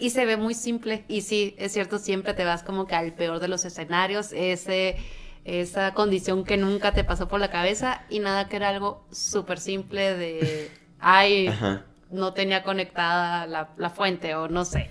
Y 0.00 0.10
se 0.10 0.26
ve 0.26 0.36
muy 0.36 0.54
simple. 0.54 1.04
Y 1.06 1.20
sí, 1.20 1.54
es 1.56 1.70
cierto, 1.72 1.98
siempre 2.00 2.34
te 2.34 2.44
vas 2.44 2.64
como 2.64 2.88
que 2.88 2.96
al 2.96 3.12
peor 3.12 3.38
de 3.38 3.46
los 3.46 3.64
escenarios, 3.64 4.32
ese, 4.32 4.96
esa 5.44 5.94
condición 5.94 6.42
que 6.42 6.56
nunca 6.56 6.92
te 6.92 7.04
pasó 7.04 7.28
por 7.28 7.38
la 7.38 7.48
cabeza 7.48 8.02
y 8.10 8.18
nada 8.18 8.48
que 8.48 8.56
era 8.56 8.70
algo 8.70 9.06
súper 9.12 9.60
simple 9.60 10.14
de, 10.16 10.70
ay, 10.98 11.46
ajá, 11.46 11.84
no 12.14 12.32
tenía 12.32 12.62
conectada 12.62 13.46
la, 13.46 13.70
la 13.76 13.90
fuente 13.90 14.34
o 14.34 14.48
no 14.48 14.64
sé. 14.64 14.90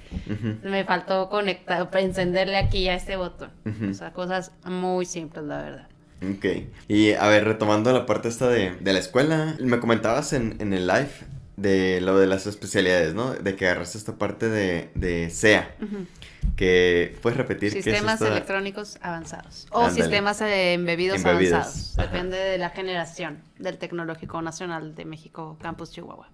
Me 0.63 0.83
faltó 0.83 1.29
conectar, 1.29 1.89
encenderle 1.93 2.57
aquí 2.57 2.87
a 2.89 2.95
este 2.95 3.15
botón. 3.15 3.51
Ujú. 3.65 3.91
O 3.91 3.93
sea, 3.93 4.11
cosas 4.13 4.51
muy 4.65 5.05
simples, 5.05 5.45
la 5.45 5.61
verdad. 5.61 5.87
ok. 6.21 6.45
Y 6.87 7.13
a 7.13 7.27
ver, 7.27 7.45
retomando 7.45 7.91
la 7.93 8.05
parte 8.05 8.27
esta 8.27 8.47
de, 8.49 8.75
de 8.79 8.93
la 8.93 8.99
escuela, 8.99 9.55
me 9.59 9.79
comentabas 9.79 10.33
en, 10.33 10.57
en 10.59 10.73
el 10.73 10.85
live 10.87 11.11
de 11.55 12.01
lo 12.01 12.17
de 12.17 12.25
las 12.25 12.47
especialidades, 12.47 13.13
¿no? 13.13 13.33
De 13.33 13.55
que 13.55 13.67
agarraste 13.67 13.97
esta 13.97 14.15
parte 14.17 14.49
de, 14.49 14.89
de 14.95 15.29
SEA. 15.29 15.75
Que 16.57 17.17
puedes 17.21 17.37
repetir 17.37 17.71
sistemas 17.71 18.19
qué 18.19 18.25
es 18.25 18.31
electrónicos 18.31 18.97
avanzados 19.01 19.65
o 19.71 19.89
sistemas 19.89 20.41
eh, 20.41 20.73
embebidos, 20.73 21.23
avanzados. 21.23 21.95
Depende 21.95 22.37
de 22.37 22.57
la 22.57 22.69
generación 22.71 23.41
del 23.59 23.77
Tecnológico 23.77 24.41
Nacional 24.41 24.93
de 24.93 25.05
México, 25.05 25.57
Campus 25.61 25.91
Chihuahua. 25.91 26.29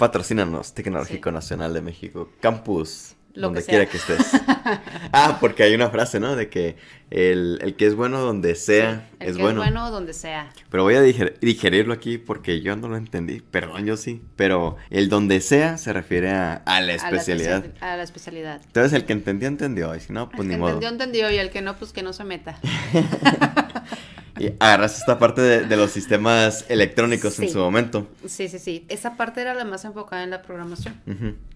Patrocínanos, 0.00 0.72
Tecnológico 0.72 1.30
Nacional 1.30 1.74
de 1.74 1.82
México, 1.82 2.30
Campus 2.40 3.16
donde 3.34 3.62
quiera 3.62 3.84
que 3.84 3.98
estés. 3.98 4.32
ah, 5.12 5.36
porque 5.42 5.62
hay 5.62 5.74
una 5.74 5.90
frase, 5.90 6.20
¿no? 6.20 6.36
De 6.36 6.48
que 6.48 6.76
el, 7.10 7.74
que 7.76 7.86
es 7.86 7.94
bueno 7.94 8.20
donde 8.20 8.54
sea 8.54 9.10
el 9.18 9.28
es 9.28 9.36
que 9.36 9.42
bueno. 9.42 9.62
Es 9.62 9.70
bueno 9.70 9.90
donde 9.90 10.14
sea. 10.14 10.50
Pero 10.70 10.84
voy 10.84 10.94
a 10.94 11.02
digerirlo 11.02 11.92
aquí 11.92 12.16
porque 12.16 12.62
yo 12.62 12.76
no 12.76 12.88
lo 12.88 12.96
entendí. 12.96 13.40
Perdón, 13.40 13.84
yo 13.84 13.98
sí. 13.98 14.22
Pero 14.36 14.78
el 14.88 15.10
donde 15.10 15.42
sea 15.42 15.76
se 15.76 15.92
refiere 15.92 16.30
a, 16.30 16.62
la 16.66 16.94
especialidad. 16.94 17.66
A 17.82 17.96
la, 17.96 18.02
especialidad. 18.02 18.62
Entonces 18.64 18.94
el 18.94 19.04
que 19.04 19.12
entendió, 19.12 19.48
entendió. 19.48 19.94
Y 19.94 20.00
si 20.00 20.14
no, 20.14 20.30
pues 20.30 20.40
el 20.40 20.48
ni 20.48 20.54
que 20.54 20.60
modo. 20.60 20.70
entendió, 20.70 20.88
entendió. 20.88 21.30
Y 21.30 21.36
el 21.36 21.50
que 21.50 21.60
no, 21.60 21.76
pues 21.76 21.92
que 21.92 22.02
no 22.02 22.14
se 22.14 22.24
meta. 22.24 22.58
Y 24.38 24.52
agarras 24.58 24.98
esta 24.98 25.18
parte 25.18 25.40
de, 25.40 25.76
los 25.76 25.90
sistemas 25.90 26.64
electrónicos 26.68 27.38
en 27.40 27.50
su 27.50 27.58
momento. 27.58 28.08
Sí, 28.26 28.48
sí, 28.48 28.58
sí. 28.58 28.86
Esa 28.88 29.16
parte 29.16 29.40
era 29.40 29.54
la 29.54 29.64
más 29.64 29.84
enfocada 29.84 30.22
en 30.22 30.30
la 30.30 30.42
programación, 30.42 30.94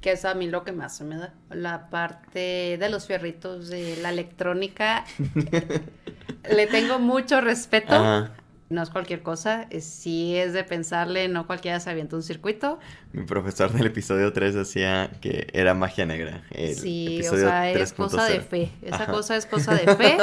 que 0.00 0.12
es 0.12 0.24
a 0.24 0.34
mí 0.34 0.48
lo 0.48 0.64
que 0.64 0.72
más 0.72 1.00
me 1.02 1.16
da. 1.16 1.34
La 1.50 1.90
parte 1.90 2.76
de 2.78 2.88
los 2.90 3.06
fierritos 3.06 3.68
de 3.68 3.96
la 3.98 4.10
electrónica, 4.10 5.04
le 6.50 6.66
tengo 6.66 6.98
mucho 6.98 7.40
respeto. 7.40 8.28
No 8.70 8.82
es 8.82 8.88
cualquier 8.88 9.22
cosa, 9.22 9.68
sí 9.78 10.36
es 10.36 10.54
de 10.54 10.64
pensarle, 10.64 11.28
no 11.28 11.46
cualquiera 11.46 11.78
se 11.80 11.90
avienta 11.90 12.16
un 12.16 12.22
circuito. 12.22 12.80
Mi 13.12 13.24
profesor 13.24 13.70
del 13.70 13.86
episodio 13.86 14.32
3 14.32 14.54
decía 14.54 15.10
que 15.20 15.48
era 15.52 15.74
magia 15.74 16.06
negra. 16.06 16.42
sí, 16.74 17.20
o 17.30 17.36
sea, 17.36 17.70
es 17.70 17.92
cosa 17.92 18.24
de 18.24 18.40
fe. 18.40 18.72
Esa 18.82 19.06
cosa 19.06 19.36
es 19.36 19.46
cosa 19.46 19.74
de 19.74 19.94
fe. 19.94 20.16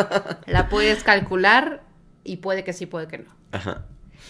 La 0.47 0.69
puedes 0.69 1.03
calcular 1.03 1.81
y 2.23 2.37
puede 2.37 2.63
que 2.63 2.73
sí, 2.73 2.85
puede 2.85 3.07
que 3.07 3.19
no. 3.19 3.31
Ajá. 3.51 3.85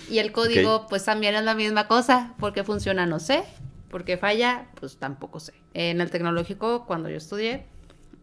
Y 0.10 0.20
el 0.20 0.32
código, 0.32 0.88
pues 0.88 1.06
también 1.06 1.36
es 1.36 1.44
la 1.44 1.56
misma 1.56 1.88
cosa. 1.88 2.34
¿Por 2.40 2.54
qué 2.54 2.64
funciona? 2.64 3.06
No 3.06 3.20
sé. 3.20 3.44
¿Por 3.90 4.06
qué 4.06 4.18
falla? 4.18 4.68
Pues 4.80 4.98
tampoco 4.98 5.40
sé. 5.40 5.54
En 5.74 6.02
el 6.02 6.10
tecnológico, 6.10 6.86
cuando 6.86 7.10
yo 7.10 7.18
estudié, 7.18 7.66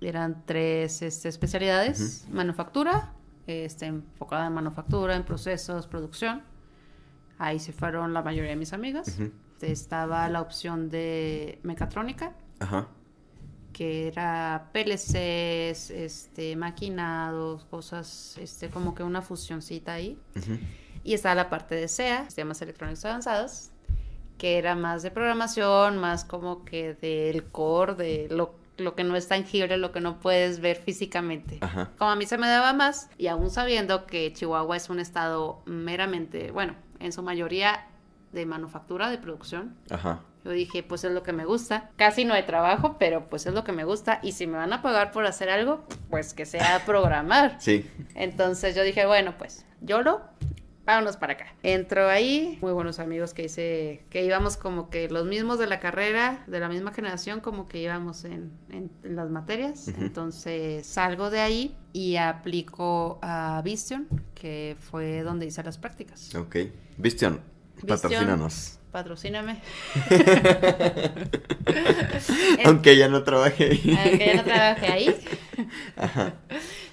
eran 0.01 0.43
tres 0.47 1.03
este, 1.03 1.29
especialidades. 1.29 2.27
Manufactura, 2.31 3.13
este, 3.47 3.87
enfocada 3.87 4.47
en 4.47 4.55
manufactura, 4.55 5.15
en 5.15 5.25
procesos, 5.25 5.87
producción. 5.87 6.43
Ahí 7.39 7.59
se 7.59 7.73
fueron 7.73 8.15
la 8.15 8.23
mayoría 8.23 8.51
de 8.51 8.57
mis 8.57 8.73
amigas. 8.73 9.19
Estaba 9.61 10.29
la 10.29 10.41
opción 10.41 10.89
de 10.89 11.61
mecatrónica. 11.63 12.33
Ajá 12.61 12.89
que 13.79 14.09
era 14.09 14.71
PLCs, 14.73 15.91
este, 15.91 16.57
maquinados, 16.57 17.65
cosas, 17.67 18.37
este, 18.41 18.71
como 18.71 18.93
que 18.93 19.05
una 19.05 19.23
fusioncita 19.23 19.93
ahí. 19.93 20.19
Y 21.05 21.15
estaba 21.15 21.37
la 21.37 21.49
parte 21.49 21.77
de 21.77 21.87
SEA, 21.87 22.25
sistemas 22.25 22.61
electrónicos 22.61 23.05
avanzados, 23.05 23.71
que 24.37 24.59
era 24.59 24.75
más 24.75 25.05
de 25.05 25.13
programación, 25.13 25.97
más 25.97 26.25
como 26.25 26.65
que 26.65 26.95
del 26.95 27.45
core, 27.45 27.95
de 27.95 28.27
lo, 28.33 28.57
lo 28.79 28.97
que 28.97 29.05
no 29.05 29.15
es 29.15 29.29
tangible, 29.29 29.77
lo 29.77 29.93
que 29.93 30.01
no 30.01 30.19
puedes 30.19 30.59
ver 30.59 30.77
físicamente. 30.77 31.61
Como 31.99 32.11
a 32.11 32.17
mí 32.17 32.27
se 32.27 32.37
me 32.37 32.49
daba 32.49 32.73
más, 32.73 33.09
y 33.17 33.29
aún 33.29 33.49
sabiendo 33.49 34.07
que 34.07 34.33
Chihuahua 34.33 34.77
es 34.77 34.91
un 34.91 34.99
estado 34.99 35.63
meramente, 35.67 36.51
bueno, 36.51 36.75
en 36.99 37.13
su 37.13 37.23
mayoría 37.23 37.87
de 38.33 38.47
manufactura, 38.47 39.11
de 39.11 39.19
producción. 39.19 39.75
Ajá. 39.91 40.21
Yo 40.45 40.53
dije, 40.53 40.83
pues 40.83 41.05
es 41.05 41.13
lo 41.13 41.23
que 41.23 41.33
me 41.33 41.45
gusta. 41.45 41.91
Casi 41.97 42.25
no 42.25 42.35
hay 42.35 42.45
trabajo, 42.45 42.97
pero 42.99 43.27
pues 43.27 43.47
es 43.47 43.55
lo 43.55 43.65
que 43.65 43.73
me 43.73 43.85
gusta. 43.85 44.21
Y 44.23 44.33
si 44.33 44.47
me 44.47 44.57
van 44.57 44.73
a 44.73 44.83
pagar 44.83 45.13
por 45.13 45.27
hacer 45.27 45.51
algo, 45.51 45.85
pues 46.11 46.35
que 46.35 46.47
sea 46.47 46.83
programar. 46.87 47.57
Sí. 47.61 47.89
Entonces 48.15 48.75
yo 48.75 48.83
dije, 48.83 49.07
bueno, 49.07 49.35
pues 49.37 49.67
yo 49.81 50.03
lo, 50.03 50.23
vámonos 50.89 51.19
para 51.19 51.35
acá. 51.35 51.55
Entro 51.63 52.09
ahí, 52.09 52.59
muy 52.63 52.73
buenos 52.73 52.99
amigos 52.99 53.35
que 53.35 53.45
hice, 53.45 54.07
que 54.09 54.25
íbamos 54.25 54.57
como 54.57 54.89
que 54.89 55.11
los 55.11 55.27
mismos 55.27 55.59
de 55.59 55.67
la 55.67 55.81
carrera, 55.81 56.45
de 56.47 56.61
la 56.61 56.71
misma 56.71 56.93
generación, 56.93 57.41
como 57.41 57.69
que 57.69 57.83
íbamos 57.83 58.25
en, 58.25 58.51
en, 58.71 58.91
las 59.03 59.29
materias. 59.29 59.89
Entonces 59.89 60.87
salgo 60.87 61.29
de 61.29 61.41
ahí 61.41 61.77
y 61.93 62.17
aplico 62.17 63.19
a 63.21 63.61
Vision, 63.63 64.09
que 64.35 64.77
fue 64.81 65.23
donde 65.23 65.45
hice 65.45 65.63
las 65.63 65.77
prácticas. 65.77 66.35
Ok. 66.35 66.57
Vision, 66.97 67.39
patrocínanos 67.87 68.79
patrocíname. 68.91 69.61
Aunque 72.65 72.97
ya 72.97 73.09
no 73.09 73.23
trabaje 73.23 73.65
ahí. 73.65 73.99
Aunque 74.05 74.27
ya 74.27 74.35
no 74.35 74.45
trabaje 74.45 74.87
ahí. 74.87 75.15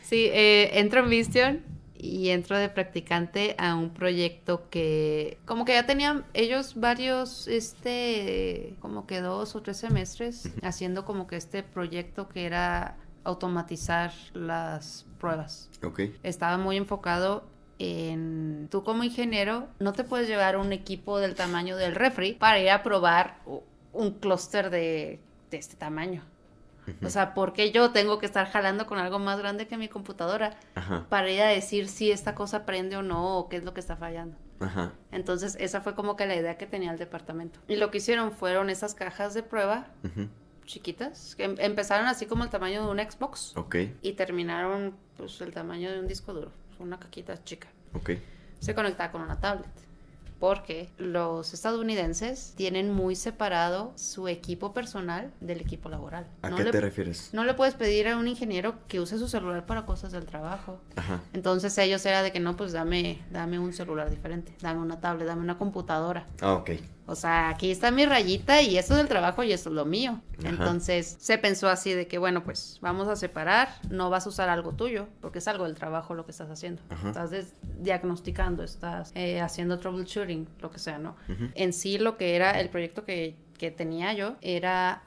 Sí, 0.03 0.29
eh, 0.31 0.79
entro 0.79 1.03
en 1.03 1.09
Vision 1.09 1.63
y 1.97 2.29
entro 2.29 2.59
de 2.59 2.69
practicante 2.69 3.55
a 3.57 3.73
un 3.73 3.89
proyecto 3.89 4.69
que 4.69 5.39
como 5.45 5.65
que 5.65 5.73
ya 5.73 5.87
tenían 5.87 6.25
ellos 6.35 6.75
varios, 6.75 7.47
este, 7.47 8.75
como 8.81 9.07
que 9.07 9.21
dos 9.21 9.55
o 9.55 9.63
tres 9.63 9.77
semestres 9.77 10.51
haciendo 10.61 11.05
como 11.05 11.25
que 11.25 11.37
este 11.37 11.63
proyecto 11.63 12.29
que 12.29 12.45
era 12.45 12.97
automatizar 13.23 14.13
las 14.33 15.07
pruebas. 15.19 15.71
Ok. 15.83 16.01
Estaba 16.21 16.59
muy 16.59 16.77
enfocado 16.77 17.45
en 17.79 18.67
tú 18.71 18.83
como 18.83 19.03
ingeniero 19.03 19.67
no 19.79 19.93
te 19.93 20.03
puedes 20.03 20.27
llevar 20.27 20.57
un 20.57 20.71
equipo 20.71 21.19
del 21.19 21.35
tamaño 21.35 21.75
del 21.75 21.95
refri 21.95 22.33
para 22.33 22.59
ir 22.59 22.69
a 22.69 22.83
probar 22.83 23.39
un 23.91 24.11
clúster 24.11 24.69
de, 24.69 25.19
este 25.51 25.75
tamaño. 25.77 26.21
O 27.03 27.09
sea, 27.09 27.33
¿por 27.33 27.53
qué 27.53 27.71
yo 27.71 27.91
tengo 27.91 28.19
que 28.19 28.27
estar 28.27 28.47
jalando 28.47 28.85
con 28.85 28.99
algo 28.99 29.17
más 29.17 29.39
grande 29.39 29.67
que 29.67 29.77
mi 29.77 29.87
computadora 29.87 30.55
para 31.09 31.31
ir 31.31 31.41
a 31.41 31.47
decir 31.47 31.87
si 31.87 32.11
esta 32.11 32.35
cosa 32.35 32.65
prende 32.65 32.95
o 32.97 33.01
no 33.01 33.39
o 33.39 33.49
qué 33.49 33.57
es 33.57 33.63
lo 33.63 33.73
que 33.73 33.79
está 33.79 33.95
fallando? 33.95 34.37
Entonces, 35.11 35.57
esa 35.59 35.81
fue 35.81 35.95
como 35.95 36.15
que 36.15 36.25
la 36.25 36.35
idea 36.35 36.57
que 36.57 36.67
tenía 36.67 36.91
el 36.91 36.97
departamento. 36.97 37.59
Y 37.67 37.77
lo 37.77 37.89
que 37.89 37.97
hicieron 37.97 38.31
fueron 38.31 38.69
esas 38.69 38.95
cajas 38.95 39.33
de 39.33 39.43
prueba 39.43 39.87
chiquitas, 40.65 41.35
que 41.35 41.43
em, 41.43 41.55
empezaron 41.59 42.07
así 42.07 42.25
como 42.25 42.43
el 42.43 42.49
tamaño 42.49 42.83
de 42.83 42.91
un 42.91 42.99
Xbox. 42.99 43.53
Y 44.01 44.13
terminaron 44.13 44.95
pues 45.15 45.39
el 45.41 45.53
tamaño 45.53 45.91
de 45.91 45.99
un 45.99 46.07
disco 46.07 46.33
duro 46.33 46.51
una 46.79 46.99
caquita 46.99 47.43
chica. 47.43 47.67
Ok. 47.93 48.11
Se 48.59 48.75
conecta 48.75 49.11
con 49.11 49.21
una 49.21 49.39
tablet. 49.39 49.69
Porque 50.39 50.89
los 50.97 51.53
estadounidenses 51.53 52.53
tienen 52.57 52.91
muy 52.91 53.15
separado 53.15 53.93
su 53.95 54.27
equipo 54.27 54.73
personal 54.73 55.31
del 55.39 55.61
equipo 55.61 55.87
laboral. 55.87 56.27
¿A 56.41 56.53
qué 56.53 56.65
te 56.65 56.81
refieres? 56.81 57.29
No 57.31 57.45
le 57.45 57.53
puedes 57.53 57.73
pedir 57.73 58.09
a 58.09 58.17
un 58.17 58.27
ingeniero 58.27 58.75
que 58.89 58.99
use 58.99 59.17
su 59.17 59.29
celular 59.29 59.65
para 59.65 59.85
cosas 59.85 60.11
del 60.11 60.25
trabajo. 60.25 60.81
Ajá. 60.97 61.21
Entonces 61.31 61.77
ellos 61.77 62.05
era 62.05 62.21
de 62.21 62.33
que 62.33 62.41
no, 62.41 62.57
pues 62.57 62.73
dame, 62.73 63.23
dame 63.31 63.59
un 63.59 63.71
celular 63.71 64.09
diferente, 64.09 64.53
dame 64.61 64.81
una 64.81 64.99
tablet, 64.99 65.25
dame 65.25 65.41
una 65.41 65.57
computadora. 65.57 66.27
Ah, 66.41 66.55
ok. 66.55 66.71
O 67.07 67.15
sea, 67.15 67.49
aquí 67.49 67.69
está 67.69 67.91
mi 67.91 68.05
rayita 68.05 68.61
y 68.61 68.77
esto 68.77 68.95
es 68.95 69.01
el 69.01 69.07
trabajo 69.07 69.43
y 69.43 69.51
esto 69.51 69.69
es 69.69 69.75
lo 69.75 69.85
mío. 69.85 70.21
Entonces 70.43 71.17
se 71.19 71.37
pensó 71.37 71.69
así 71.69 71.93
de 71.93 72.07
que, 72.07 72.17
bueno, 72.17 72.43
pues 72.43 72.79
vamos 72.81 73.07
a 73.07 73.15
separar, 73.15 73.69
no 73.89 74.09
vas 74.09 74.25
a 74.25 74.29
usar 74.29 74.49
algo 74.49 74.71
tuyo, 74.71 75.07
porque 75.21 75.39
es 75.39 75.47
algo 75.47 75.65
del 75.65 75.75
trabajo 75.75 76.15
lo 76.15 76.25
que 76.25 76.31
estás 76.31 76.49
haciendo. 76.49 76.81
Estás 77.05 77.31
diagnosticando, 77.79 78.63
estás 78.63 79.11
eh, 79.13 79.39
haciendo 79.39 79.77
troubleshooting, 79.79 80.47
lo 80.59 80.71
que 80.71 80.79
sea, 80.79 80.97
¿no? 80.97 81.15
En 81.53 81.73
sí 81.73 81.99
lo 81.99 82.17
que 82.17 82.35
era 82.35 82.59
el 82.59 82.69
proyecto 82.69 83.05
que, 83.05 83.35
que 83.57 83.69
tenía 83.69 84.13
yo 84.13 84.35
era 84.41 85.03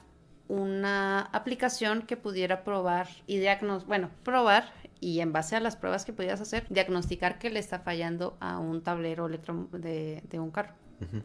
una 0.47 1.21
aplicación 1.21 2.03
que 2.03 2.17
pudiera 2.17 2.63
probar 2.63 3.07
y 3.27 3.37
diagnosticar, 3.37 3.87
bueno, 3.87 4.09
probar 4.23 4.73
y 4.99 5.19
en 5.19 5.31
base 5.31 5.55
a 5.55 5.59
las 5.59 5.75
pruebas 5.75 6.05
que 6.05 6.13
pudieras 6.13 6.41
hacer, 6.41 6.65
diagnosticar 6.69 7.39
que 7.39 7.49
le 7.49 7.59
está 7.59 7.79
fallando 7.79 8.35
a 8.39 8.57
un 8.57 8.81
tablero 8.81 9.27
electro 9.27 9.67
de, 9.71 10.23
de 10.29 10.39
un 10.39 10.51
carro. 10.51 10.73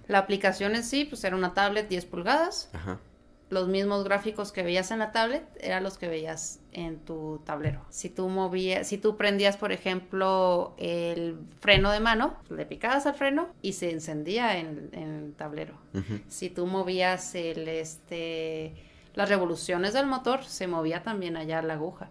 La 0.08 0.18
aplicación 0.18 0.74
en 0.76 0.84
sí, 0.84 1.04
pues 1.04 1.24
era 1.24 1.36
una 1.36 1.54
tablet 1.54 1.88
10 1.88 2.06
pulgadas. 2.06 2.70
Los 3.50 3.68
mismos 3.68 4.04
gráficos 4.04 4.52
que 4.52 4.62
veías 4.62 4.90
en 4.90 4.98
la 4.98 5.12
tablet 5.12 5.44
eran 5.60 5.82
los 5.82 5.98
que 5.98 6.08
veías 6.08 6.60
en 6.72 6.98
tu 6.98 7.40
tablero. 7.44 7.84
Si 7.90 8.08
tú 8.08 8.28
movías, 8.28 8.86
si 8.86 8.98
tú 8.98 9.16
prendías, 9.16 9.56
por 9.56 9.70
ejemplo, 9.70 10.74
el 10.78 11.38
freno 11.60 11.90
de 11.92 12.00
mano, 12.00 12.36
le 12.50 12.66
picabas 12.66 13.06
al 13.06 13.14
freno 13.14 13.48
y 13.62 13.74
se 13.74 13.90
encendía 13.90 14.58
en, 14.58 14.90
el 14.92 15.34
tablero. 15.34 15.74
Si 16.28 16.50
tú 16.50 16.66
movías 16.66 17.34
el 17.34 17.68
este 17.68 18.74
las 19.14 19.28
revoluciones 19.28 19.92
del 19.92 20.06
motor, 20.06 20.44
se 20.44 20.66
movía 20.66 21.02
también 21.02 21.36
allá 21.36 21.62
la 21.62 21.74
aguja. 21.74 22.08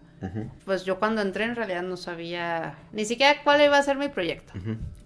Pues 0.64 0.84
yo 0.86 0.98
cuando 0.98 1.20
entré 1.20 1.44
en 1.44 1.54
realidad 1.54 1.82
no 1.82 1.98
sabía 1.98 2.78
ni 2.92 3.04
siquiera 3.04 3.42
cuál 3.44 3.60
iba 3.60 3.76
a 3.76 3.82
ser 3.82 3.98
mi 3.98 4.08
proyecto. 4.08 4.54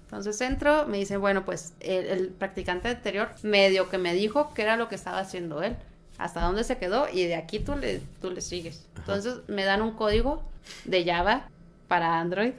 Entonces 0.08 0.40
entro, 0.40 0.86
me 0.86 0.96
dicen, 0.96 1.20
bueno, 1.20 1.44
pues 1.44 1.74
el, 1.80 2.28
practicante 2.28 2.88
anterior 2.88 3.28
medio 3.42 3.90
que 3.90 3.98
me 3.98 4.14
dijo 4.14 4.54
qué 4.54 4.62
era 4.62 4.78
lo 4.78 4.88
que 4.88 4.94
estaba 4.94 5.18
haciendo 5.18 5.62
él, 5.62 5.76
hasta 6.16 6.40
dónde 6.40 6.64
se 6.64 6.78
quedó 6.78 7.10
y 7.12 7.26
de 7.26 7.36
aquí 7.36 7.58
tú 7.58 7.76
le, 7.76 8.00
tú 8.22 8.30
le 8.30 8.40
sigues. 8.40 8.86
Entonces 8.96 9.40
me 9.48 9.66
dan 9.66 9.82
un 9.82 9.92
código 9.92 10.42
de 10.86 11.04
Java 11.04 11.48
para 11.88 12.20
Android 12.20 12.52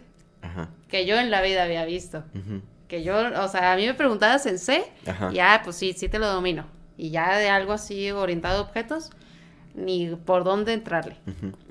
que 0.90 1.08
yo 1.08 1.18
en 1.18 1.32
la 1.32 1.42
vida 1.42 1.64
había 1.64 1.86
visto. 1.86 2.24
Que 2.88 3.02
yo, 3.04 3.18
o 3.18 3.48
sea, 3.48 3.74
a 3.74 3.76
mí 3.76 3.88
me 3.88 3.96
preguntabas 3.96 4.46
en 4.46 4.60
C, 4.60 4.84
ya, 5.34 5.62
pues 5.64 5.76
sí, 5.76 5.94
sí 5.94 6.08
te 6.08 6.20
lo 6.20 6.28
domino. 6.28 6.66
Y 6.98 7.10
ya 7.10 7.36
de 7.40 7.50
algo 7.50 7.74
así 7.74 8.12
orientado 8.12 8.60
a 8.60 8.62
objetos, 8.62 9.10
ni 9.74 10.10
por 10.10 10.44
dónde 10.44 10.74
entrarle. 10.74 11.16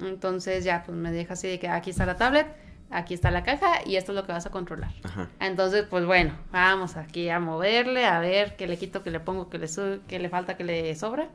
Entonces 0.01 0.65
ya 0.65 0.83
pues 0.85 0.99
me 0.99 1.13
deja 1.13 1.35
así 1.35 1.47
de 1.47 1.61
que 1.61 1.69
aquí 1.69 1.91
está 1.91 2.05
la 2.05 2.17
tablet, 2.17 2.49
aquí 2.91 3.15
está 3.15 3.31
la 3.31 3.43
caja 3.43 3.81
y 3.87 3.97
esto 3.97 4.13
es 4.13 4.17
lo 4.17 4.25
que 4.25 4.33
vas 4.33 4.47
a 4.47 4.51
controlar. 4.51 4.91
Ajá. 5.03 5.29
Entonces, 5.41 5.85
pues 5.89 6.05
bueno, 6.07 6.35
vamos 6.53 6.97
aquí 6.97 7.29
a 7.29 7.39
moverle, 7.41 8.05
a 8.07 8.19
ver 8.21 8.57
qué 8.57 8.67
le 8.67 8.77
quito, 8.79 9.03
qué 9.03 9.11
le 9.11 9.21
pongo, 9.21 9.49
qué 9.51 9.59
le 9.59 9.69
sube, 9.69 10.01
qué 10.09 10.19
le 10.19 10.29
falta, 10.29 10.57
qué 10.57 10.65
le 10.65 10.95
sobra. 10.95 11.29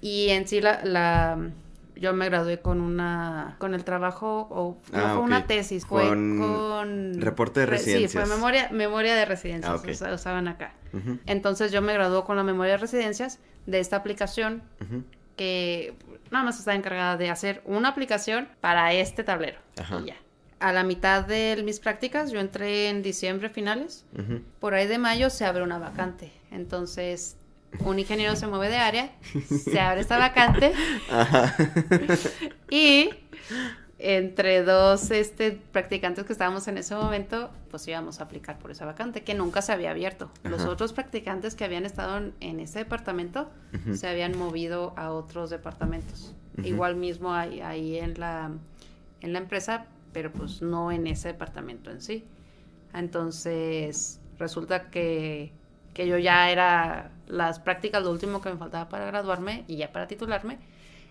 Y 0.00 0.28
en 0.30 0.46
sí 0.48 0.60
la, 0.60 0.84
la- 0.84 1.38
yo 1.98 2.12
me 2.12 2.26
gradué 2.28 2.60
con 2.60 2.82
una 2.82 3.56
con 3.58 3.72
el 3.72 3.82
trabajo 3.82 4.46
o 4.50 4.76
no 4.92 4.98
Ah, 4.98 5.12
fue 5.14 5.22
una 5.22 5.46
tesis, 5.46 5.86
fue 5.86 6.06
Con 6.06 6.38
con, 6.38 7.20
reporte 7.22 7.60
de 7.60 7.66
re- 7.66 7.78
Sí, 7.78 7.92
residencias. 7.92 8.26
fue 8.28 8.34
memoria 8.36 8.68
memoria 8.70 9.14
de 9.14 9.24
residencias, 9.24 10.02
Ah, 10.02 10.12
usaban 10.12 10.46
acá. 10.46 10.74
Entonces 11.24 11.72
yo 11.72 11.80
me 11.80 11.94
gradué 11.94 12.22
con 12.24 12.36
la 12.36 12.42
memoria 12.42 12.72
de 12.72 12.78
residencias 12.78 13.38
de 13.64 13.80
esta 13.80 13.96
aplicación 13.96 14.62
que 15.36 15.94
nada 16.30 16.44
más 16.44 16.58
estaba 16.58 16.76
encargada 16.76 17.16
de 17.16 17.30
hacer 17.30 17.62
una 17.64 17.88
aplicación 17.88 18.48
para 18.60 18.92
este 18.92 19.24
tablero. 19.24 19.58
Ajá. 19.78 20.00
Y 20.02 20.06
ya. 20.08 20.16
A 20.58 20.72
la 20.72 20.84
mitad 20.84 21.24
de 21.24 21.60
mis 21.64 21.80
prácticas, 21.80 22.30
yo 22.30 22.40
entré 22.40 22.88
en 22.88 23.02
diciembre 23.02 23.50
finales, 23.50 24.04
por 24.58 24.74
ahí 24.74 24.86
de 24.86 24.98
mayo 24.98 25.28
se 25.30 25.44
abre 25.44 25.62
una 25.62 25.78
vacante. 25.78 26.32
Entonces, 26.50 27.36
un 27.80 27.98
ingeniero 27.98 28.36
se 28.36 28.46
mueve 28.46 28.68
de 28.68 28.78
área, 28.78 29.10
se 29.64 29.78
abre 29.78 30.00
esta 30.00 30.18
vacante 30.18 30.72
Ajá. 31.10 31.54
y 32.70 33.10
entre 33.98 34.62
dos 34.62 35.10
este, 35.10 35.52
practicantes 35.52 36.24
que 36.24 36.32
estábamos 36.32 36.68
en 36.68 36.76
ese 36.78 36.94
momento, 36.94 37.50
pues 37.70 37.88
íbamos 37.88 38.20
a 38.20 38.24
aplicar 38.24 38.58
por 38.58 38.70
esa 38.70 38.84
vacante 38.84 39.24
que 39.24 39.34
nunca 39.34 39.62
se 39.62 39.72
había 39.72 39.90
abierto. 39.90 40.30
Los 40.44 40.64
otros 40.66 40.92
practicantes 40.92 41.54
que 41.54 41.64
habían 41.64 41.86
estado 41.86 42.18
en, 42.18 42.34
en 42.40 42.60
ese 42.60 42.80
departamento 42.80 43.50
se 43.94 44.06
habían 44.06 44.36
movido 44.36 44.92
a 44.96 45.12
otros 45.12 45.50
departamentos. 45.50 46.34
Igual 46.62 46.96
mismo 46.96 47.32
ahí, 47.32 47.60
ahí 47.60 47.98
en, 47.98 48.18
la, 48.20 48.50
en 49.20 49.32
la 49.32 49.38
empresa, 49.38 49.86
pero 50.16 50.32
pues 50.32 50.62
no 50.62 50.90
en 50.90 51.06
ese 51.06 51.28
departamento 51.28 51.90
en 51.90 52.00
sí. 52.00 52.24
Entonces, 52.94 54.18
resulta 54.38 54.88
que, 54.88 55.52
que 55.92 56.08
yo 56.08 56.16
ya 56.16 56.48
era 56.50 57.10
las 57.26 57.60
prácticas 57.60 58.02
lo 58.02 58.10
último 58.12 58.40
que 58.40 58.48
me 58.48 58.56
faltaba 58.56 58.88
para 58.88 59.04
graduarme 59.04 59.64
y 59.68 59.76
ya 59.76 59.92
para 59.92 60.06
titularme. 60.06 60.56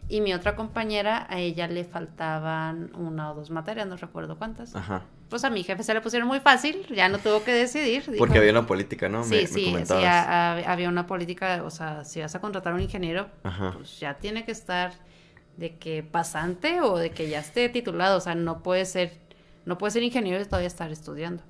Y 0.09 0.21
mi 0.21 0.33
otra 0.33 0.55
compañera, 0.55 1.27
a 1.29 1.37
ella 1.37 1.67
le 1.67 1.83
faltaban 1.83 2.89
una 2.95 3.31
o 3.31 3.35
dos 3.35 3.51
materias, 3.51 3.85
no 3.85 3.95
recuerdo 3.95 4.39
cuántas. 4.39 4.75
Ajá. 4.75 5.03
Pues 5.29 5.43
a 5.43 5.51
mi 5.51 5.61
jefe 5.63 5.83
se 5.83 5.93
le 5.93 6.01
pusieron 6.01 6.27
muy 6.27 6.39
fácil, 6.39 6.83
ya 6.89 7.07
no 7.07 7.19
tuvo 7.19 7.43
que 7.43 7.51
decidir. 7.51 8.01
dijo, 8.07 8.17
Porque 8.17 8.39
había 8.39 8.51
una 8.53 8.65
política, 8.65 9.07
¿no? 9.07 9.23
Sí, 9.23 9.29
Me- 9.35 9.41
me 9.41 9.47
sí, 9.47 9.53
sí, 9.53 9.65
comentabas. 9.65 10.03
a- 10.03 10.53
a- 10.53 10.71
había 10.73 10.89
una 10.89 11.05
política, 11.05 11.61
o 11.63 11.69
sea, 11.69 12.03
si 12.05 12.21
vas 12.21 12.33
a 12.33 12.41
contratar 12.41 12.73
a 12.73 12.75
un 12.75 12.81
ingeniero, 12.81 13.27
Ajá. 13.43 13.69
pues 13.75 13.99
ya 13.99 14.15
tiene 14.15 14.45
que 14.45 14.51
estar 14.51 14.93
de 15.57 15.77
que 15.77 16.03
pasante 16.03 16.81
o 16.81 16.97
de 16.97 17.11
que 17.11 17.29
ya 17.29 17.39
esté 17.39 17.69
titulado, 17.69 18.17
o 18.17 18.21
sea, 18.21 18.35
no 18.35 18.61
puede 18.63 18.85
ser, 18.85 19.13
no 19.65 19.77
puede 19.77 19.91
ser 19.91 20.03
ingeniero 20.03 20.41
y 20.41 20.45
todavía 20.45 20.67
estar 20.67 20.91
estudiando. 20.91 21.43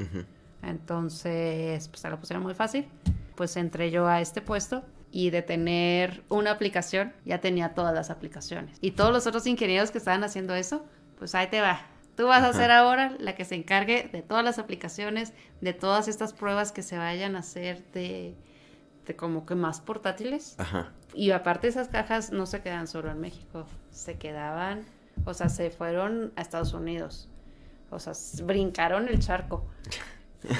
Entonces, 0.61 1.87
pues 1.87 1.99
se 1.99 2.09
la 2.09 2.19
pusieron 2.19 2.43
muy 2.43 2.53
fácil, 2.53 2.87
pues 3.35 3.55
entré 3.57 3.91
yo 3.91 4.07
a 4.07 4.21
este 4.21 4.41
puesto 4.41 4.83
y 5.11 5.29
de 5.29 5.41
tener 5.41 6.23
una 6.29 6.51
aplicación, 6.51 7.13
ya 7.23 7.39
tenía 7.39 7.73
todas 7.73 7.93
las 7.93 8.09
aplicaciones. 8.09 8.77
Y 8.81 8.91
todos 8.91 9.13
los 9.13 9.27
otros 9.27 9.47
ingenieros 9.47 9.91
que 9.91 9.97
estaban 9.97 10.23
haciendo 10.23 10.55
eso, 10.55 10.85
pues 11.17 11.35
ahí 11.35 11.47
te 11.47 11.61
va. 11.61 11.81
Tú 12.17 12.27
vas 12.27 12.43
a 12.43 12.53
ser 12.53 12.71
ahora 12.71 13.15
la 13.19 13.35
que 13.35 13.45
se 13.45 13.55
encargue 13.55 14.09
de 14.11 14.21
todas 14.21 14.43
las 14.43 14.57
aplicaciones, 14.57 15.33
de 15.61 15.73
todas 15.73 16.07
estas 16.07 16.33
pruebas 16.33 16.71
que 16.71 16.81
se 16.81 16.97
vayan 16.97 17.35
a 17.35 17.39
hacer 17.39 17.83
de, 17.93 18.35
de 19.05 19.15
como 19.15 19.45
que 19.45 19.55
más 19.55 19.81
portátiles. 19.81 20.55
Ajá. 20.57 20.91
Y 21.13 21.31
aparte 21.31 21.67
esas 21.67 21.87
cajas 21.87 22.31
no 22.31 22.45
se 22.45 22.61
quedan 22.61 22.87
solo 22.87 23.11
en 23.11 23.19
México, 23.19 23.65
se 23.95 24.17
quedaban, 24.17 24.83
o 25.25 25.33
sea, 25.33 25.49
se 25.49 25.69
fueron 25.71 26.31
a 26.35 26.41
Estados 26.41 26.73
Unidos. 26.73 27.27
O 27.91 27.99
sea, 27.99 28.13
brincaron 28.43 29.07
el 29.07 29.19
charco. 29.19 29.65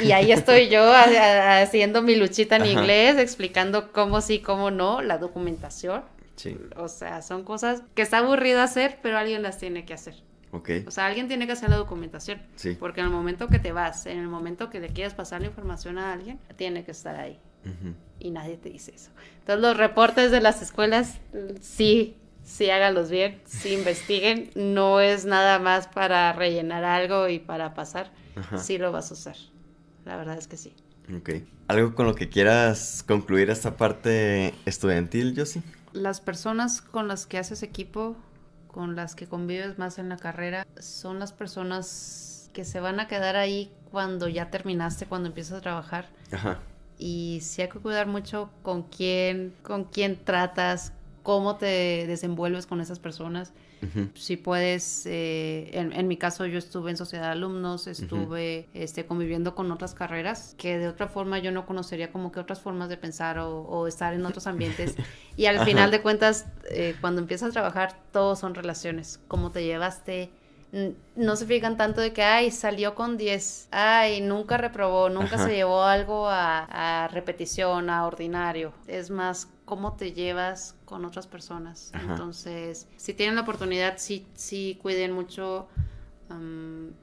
Y 0.02 0.12
ahí 0.14 0.32
estoy 0.32 0.70
yo 0.70 0.82
a- 0.84 1.04
a- 1.04 1.62
haciendo 1.62 2.02
mi 2.02 2.16
luchita 2.16 2.56
en 2.56 2.64
Ajá. 2.64 2.72
inglés, 2.72 3.18
explicando 3.18 3.92
cómo 3.92 4.22
sí, 4.22 4.40
cómo 4.40 4.72
no, 4.72 5.02
la 5.02 5.18
documentación. 5.18 6.04
Sí. 6.38 6.58
O 6.76 6.88
sea, 6.88 7.22
son 7.22 7.44
cosas 7.44 7.84
que 7.94 8.02
está 8.02 8.20
aburrido 8.20 8.62
hacer, 8.62 9.00
pero 9.02 9.18
alguien 9.18 9.44
las 9.44 9.58
tiene 9.58 9.86
que 9.86 9.94
hacer. 9.94 10.16
O 10.88 10.92
sea, 10.92 11.06
alguien 11.08 11.28
tiene 11.28 11.46
que 11.48 11.52
hacer 11.54 11.70
la 11.70 11.76
documentación. 11.76 12.42
Sí. 12.56 12.78
Porque 12.80 13.02
en 13.02 13.08
el 13.08 13.12
momento 13.12 13.48
que 13.50 13.60
te 13.60 13.74
vas, 13.74 14.06
en 14.06 14.20
el 14.20 14.28
momento 14.30 14.70
que 14.70 14.80
le 14.80 14.88
quieres 14.88 15.14
pasar 15.14 15.42
la 15.42 15.48
información 15.48 15.98
a 15.98 16.14
alguien, 16.14 16.40
tiene 16.56 16.86
que 16.86 16.92
estar 16.92 17.16
ahí 17.18 17.38
y 18.20 18.30
nadie 18.32 18.56
te 18.58 18.70
dice 18.70 18.94
eso. 18.96 19.10
Entonces 19.40 19.62
los 19.62 19.76
reportes 19.76 20.32
de 20.32 20.40
las 20.40 20.62
escuelas, 20.62 21.20
sí, 21.60 22.16
sí 22.46 22.70
háganlos 22.70 23.10
bien, 23.10 23.42
sí 23.46 23.74
investiguen, 23.74 24.52
no 24.56 25.02
es 25.02 25.26
nada 25.26 25.60
más 25.60 25.88
para 25.88 26.32
rellenar 26.32 26.86
algo 26.86 27.28
y 27.28 27.40
para 27.40 27.74
pasar, 27.74 28.12
Ajá. 28.38 28.58
sí 28.60 28.78
lo 28.78 28.92
vas 28.94 29.12
a 29.12 29.16
usar. 29.16 29.36
La 30.06 30.16
verdad 30.16 30.38
es 30.38 30.48
que 30.48 30.56
sí. 30.56 30.74
Ok. 31.14 31.30
¿Algo 31.68 31.94
con 31.96 32.06
lo 32.06 32.16
que 32.16 32.30
quieras 32.30 33.04
concluir 33.08 33.50
esta 33.50 33.76
parte 33.76 34.54
estudiantil, 34.66 35.34
Josie? 35.36 35.64
Las 35.94 36.22
personas 36.22 36.82
con 36.82 37.08
las 37.08 37.26
que 37.26 37.38
haces 37.40 37.64
equipo, 37.64 38.16
con 38.68 38.96
las 38.96 39.16
que 39.16 39.28
convives 39.28 39.78
más 39.80 39.98
en 39.98 40.10
la 40.10 40.18
carrera, 40.18 40.66
son 40.80 41.20
las 41.20 41.34
personas 41.34 42.50
que 42.54 42.66
se 42.66 42.80
van 42.80 43.00
a 43.00 43.08
quedar 43.08 43.36
ahí 43.36 43.72
cuando 43.92 44.28
ya 44.28 44.50
terminaste, 44.52 45.06
cuando 45.08 45.28
empiezas 45.30 45.58
a 45.58 45.62
trabajar. 45.62 46.08
Ajá. 46.32 46.60
y 46.98 47.40
sí 47.42 47.62
hay 47.62 47.68
que 47.70 47.80
cuidar 47.80 48.08
mucho 48.08 48.50
con 48.62 48.84
quién, 48.84 49.54
con 49.64 49.84
quién 49.86 50.16
tratas, 50.24 50.94
cómo 51.26 51.56
te 51.58 52.06
desenvuelves 52.08 52.68
con 52.68 52.80
esas 52.82 53.00
personas. 53.00 53.52
Ujú. 53.82 54.10
Si 54.14 54.38
puedes, 54.38 55.06
eh, 55.08 55.72
en, 55.74 55.92
en 55.92 56.08
mi 56.08 56.18
caso 56.18 56.46
yo 56.46 56.60
estuve 56.60 56.92
en 56.92 56.98
sociedad 56.98 57.26
de 57.26 57.32
alumnos, 57.32 57.88
estuve 57.88 58.70
este, 58.76 59.08
conviviendo 59.08 59.56
con 59.56 59.72
otras 59.72 59.96
carreras 59.96 60.54
que 60.58 60.78
de 60.78 60.88
otra 60.88 61.08
forma 61.08 61.40
yo 61.40 61.52
no 61.52 61.66
conocería 61.66 62.12
como 62.12 62.32
que 62.32 62.40
otras 62.40 62.62
formas 62.62 62.90
de 62.90 62.98
pensar 62.98 63.40
o, 63.40 63.62
o 63.64 63.88
estar 63.88 64.14
en 64.14 64.26
otros 64.26 64.48
ambientes. 64.48 64.96
Y 65.38 65.48
al 65.48 65.58
Ajá. 65.58 65.66
final 65.66 65.92
de 65.92 66.02
cuentas, 66.02 66.46
eh, 66.70 66.96
cuando 67.02 67.20
empiezas 67.22 67.50
a 67.50 67.52
trabajar, 67.52 67.98
todo 68.14 68.38
son 68.38 68.56
relaciones, 68.56 69.20
cómo 69.28 69.52
te 69.52 69.66
llevaste. 69.66 70.30
No 71.16 71.36
se 71.36 71.46
fijan 71.46 71.76
tanto 71.76 72.00
de 72.02 72.14
que, 72.14 72.24
ay, 72.24 72.52
salió 72.52 72.96
con 72.96 73.18
10, 73.18 73.68
ay, 73.72 74.22
nunca 74.22 74.58
reprobó, 74.58 75.10
nunca 75.10 75.36
Ajá. 75.36 75.48
se 75.48 75.56
llevó 75.56 75.84
algo 75.84 76.30
a, 76.30 77.04
a 77.04 77.08
repetición, 77.10 77.90
a 77.90 78.06
ordinario. 78.06 78.72
Es 78.88 79.10
más, 79.10 79.50
cómo 79.66 79.94
te 79.94 80.14
llevas 80.14 80.76
con 80.86 81.06
otras 81.06 81.28
personas. 81.28 81.92
Ajá. 81.94 82.12
Entonces, 82.12 82.88
si 82.98 83.14
tienen 83.14 83.36
la 83.36 83.42
oportunidad, 83.42 83.96
sí, 83.98 84.26
sí 84.36 84.80
cuiden 84.82 85.12
mucho 85.12 85.68
am, 86.30 86.94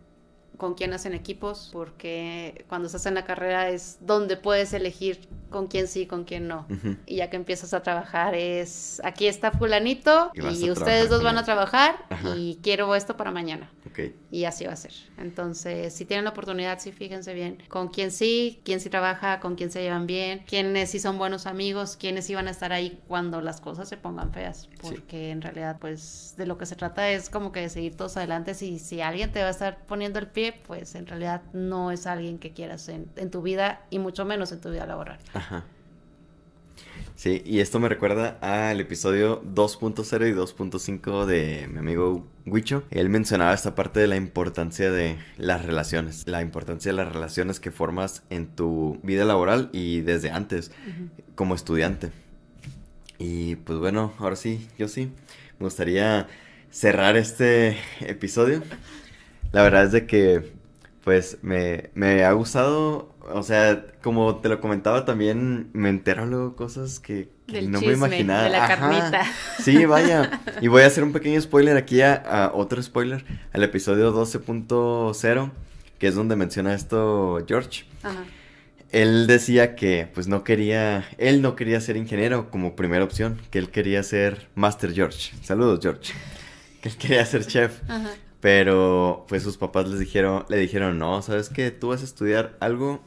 con 0.63 0.75
quién 0.75 0.93
hacen 0.93 1.13
equipos, 1.13 1.71
porque 1.73 2.65
cuando 2.69 2.87
estás 2.87 3.05
en 3.07 3.15
la 3.15 3.25
carrera 3.25 3.69
es 3.71 3.99
donde 4.01 4.37
puedes 4.37 4.73
elegir 4.73 5.19
con 5.51 5.67
quién 5.67 5.89
sí, 5.89 6.07
con 6.07 6.23
quién 6.23 6.47
no. 6.47 6.67
Ujú. 6.71 6.97
Y 7.05 7.17
ya 7.17 7.31
que 7.31 7.37
empiezas 7.37 7.75
a 7.75 7.83
trabajar 7.83 8.37
es, 8.37 9.03
aquí 9.05 9.27
está 9.27 9.51
fulanito 9.51 10.31
Y 10.35 10.67
y, 10.67 10.71
ustedes 10.71 11.09
dos 11.09 11.25
van 11.25 11.37
a 11.37 11.45
trabajar 11.45 11.97
Ajá. 12.11 12.37
y 12.37 12.61
quiero 12.63 12.95
esto 12.95 13.17
para 13.17 13.33
mañana. 13.33 13.71
Ok. 13.87 14.13
Y 14.31 14.45
así 14.45 14.65
va 14.65 14.73
a 14.73 14.77
ser. 14.77 14.93
Entonces, 15.19 15.93
si 15.93 16.05
tienen 16.05 16.25
la 16.25 16.31
oportunidad, 16.31 16.79
sí 16.79 16.93
fíjense 16.93 17.35
bien 17.35 17.59
con 17.69 17.89
quién 17.89 18.13
sí, 18.13 18.61
quién 18.65 18.79
sí 18.81 18.89
trabaja, 18.89 19.41
con 19.41 19.57
quién 19.57 19.71
se 19.73 19.83
llevan 19.83 20.07
bien, 20.07 20.45
quiénes 20.47 20.91
sí 20.91 21.01
son 21.01 21.19
buenos 21.19 21.47
amigos, 21.47 21.97
quiénes 21.97 22.27
sí 22.27 22.37
van 22.37 22.47
a 22.47 22.53
estar 22.53 22.73
ahí 22.73 23.01
cuando 23.09 23.41
las 23.41 23.61
cosas 23.61 23.89
se 23.89 23.97
pongan 23.97 24.33
feas. 24.33 24.69
Porque 24.81 25.31
en 25.31 25.43
realidad, 25.43 25.79
pues, 25.81 26.35
de 26.39 26.47
lo 26.47 26.57
que 26.57 26.67
se 26.67 26.77
trata 26.77 27.11
es 27.11 27.29
como 27.29 27.51
que 27.51 27.61
de 27.61 27.69
seguir 27.69 27.97
todos 27.97 28.17
adelante. 28.17 28.55
Si, 28.55 28.79
si 28.79 29.01
alguien 29.01 29.33
te 29.33 29.43
va 29.43 29.49
a 29.49 29.51
estar 29.51 29.85
poniendo 29.87 30.19
el 30.19 30.29
pie, 30.29 30.52
pues 30.67 30.95
en 30.95 31.07
realidad 31.07 31.43
no 31.53 31.91
es 31.91 32.07
alguien 32.07 32.39
que 32.39 32.53
quieras 32.53 32.89
en, 32.89 33.09
en 33.17 33.31
tu 33.31 33.43
vida 33.43 33.87
y 33.91 33.99
mucho 33.99 34.25
menos 34.25 34.53
en 34.53 34.61
tu 34.61 34.71
vida 34.71 34.87
laboral. 34.87 35.19
Ajá. 35.35 35.65
Sí, 37.15 37.43
y 37.45 37.61
esto 37.61 37.79
me 37.79 37.89
recuerda 37.89 38.39
al 38.41 38.81
episodio 38.81 39.43
2.0 39.45 40.29
y 40.29 40.33
2.5 40.33 41.25
de 41.25 41.69
mi 41.71 41.79
amigo 41.79 42.27
Huicho. 42.47 42.83
Él 42.91 43.11
mencionaba 43.11 43.55
esta 43.55 43.75
parte 43.75 44.01
de 44.01 44.09
la 44.09 44.17
importancia 44.17 44.91
de 44.91 45.19
las 45.37 45.65
relaciones, 45.65 46.27
la 46.27 46.43
importancia 46.43 46.91
de 46.91 46.97
las 46.97 47.13
relaciones 47.13 47.61
que 47.61 47.71
formas 47.71 48.25
en 48.31 48.49
tu 48.49 48.99
vida 49.05 49.25
laboral 49.25 49.71
y 49.73 50.01
desde 50.01 50.31
antes, 50.31 50.73
como 51.37 51.55
estudiante. 51.55 52.11
Y 53.19 53.57
pues 53.57 53.79
bueno, 53.79 54.13
ahora 54.19 54.35
sí, 54.35 54.69
yo 54.77 54.89
sí, 54.89 55.13
me 55.61 55.67
gustaría 55.67 56.27
cerrar 56.71 57.17
este 57.17 57.77
episodio. 58.01 58.63
La 59.53 59.63
verdad 59.63 59.85
es 59.85 59.93
de 59.93 60.07
que, 60.07 60.53
pues, 61.05 61.39
me, 61.43 61.91
me 61.95 62.25
ha 62.25 62.33
gustado, 62.33 63.15
o 63.33 63.43
sea, 63.43 63.85
como 64.03 64.37
te 64.37 64.49
lo 64.49 64.61
comentaba 64.61 65.05
también, 65.05 65.69
me 65.73 65.89
entero 65.91 66.27
luego 66.27 66.57
cosas 66.57 67.01
que, 67.01 67.29
que 67.47 67.57
Del 67.57 67.71
no 67.71 67.81
me 67.81 67.89
chisme, 67.89 68.07
imaginaba. 68.07 68.43
de 68.45 68.51
la 68.51 68.65
Ajá. 68.65 68.77
carnita. 68.79 69.23
Sí, 69.63 69.85
vaya. 69.85 70.41
Y 70.63 70.69
voy 70.69 70.83
a 70.83 70.87
hacer 70.87 71.05
un 71.05 71.13
pequeño 71.13 71.41
spoiler 71.41 71.77
aquí 71.77 72.01
a, 72.03 72.15
a 72.15 72.53
otro 72.55 72.83
spoiler, 72.83 73.25
al 73.53 73.63
episodio 73.63 74.13
12.0, 74.15 75.51
que 75.99 76.07
es 76.09 76.15
donde 76.15 76.37
menciona 76.37 76.75
esto 76.75 77.45
George. 77.47 77.85
Ajá. 78.03 78.25
él 78.91 79.27
decía 79.27 79.75
que 79.77 80.09
pues 80.15 80.29
no 80.29 80.45
quería, 80.45 81.05
él 81.19 81.43
no 81.43 81.57
quería 81.57 81.81
ser 81.81 81.97
ingeniero 81.97 82.51
como 82.51 82.75
primera 82.77 83.05
opción, 83.05 83.41
que 83.51 83.59
él 83.59 83.71
quería 83.71 84.03
ser 84.03 84.49
Master 84.55 84.93
George. 84.95 85.33
Saludos 85.43 85.81
George. 85.83 86.13
Que 86.81 86.89
él 86.91 86.97
quería 86.97 87.25
ser 87.27 87.47
chef. 87.47 87.81
Ajá. 87.89 88.11
Pero 88.43 89.25
pues 89.29 89.45
sus 89.45 89.57
papás 89.57 89.89
les 89.89 90.01
dijeron, 90.01 90.45
le 90.49 90.57
dijeron, 90.59 90.99
no, 90.99 91.23
sabes 91.23 91.49
que 91.49 91.71
tú 91.71 91.89
vas 91.91 92.01
a 92.03 92.05
estudiar 92.05 92.57
algo 92.59 93.01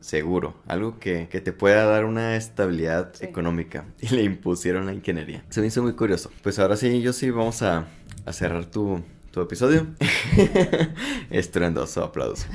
seguro, 0.00 0.54
algo 0.66 0.98
que, 0.98 1.28
que 1.30 1.40
te 1.40 1.52
pueda 1.54 1.86
dar 1.86 2.04
una 2.04 2.36
estabilidad 2.36 3.10
Sí. 3.14 3.24
económica. 3.24 3.86
Y 4.02 4.08
le 4.14 4.22
impusieron 4.22 4.84
la 4.84 4.92
ingeniería. 4.92 5.44
Se 5.48 5.62
me 5.62 5.68
hizo 5.68 5.82
muy 5.82 5.94
curioso. 5.94 6.30
Pues 6.42 6.58
ahora 6.58 6.76
sí, 6.76 7.00
yo 7.00 7.14
sí 7.14 7.30
vamos 7.30 7.62
a, 7.62 7.86
a 8.26 8.32
cerrar 8.34 8.66
tu, 8.66 9.00
tu 9.30 9.40
episodio. 9.40 9.86
Estruendoso 11.30 12.04
aplauso. 12.04 12.46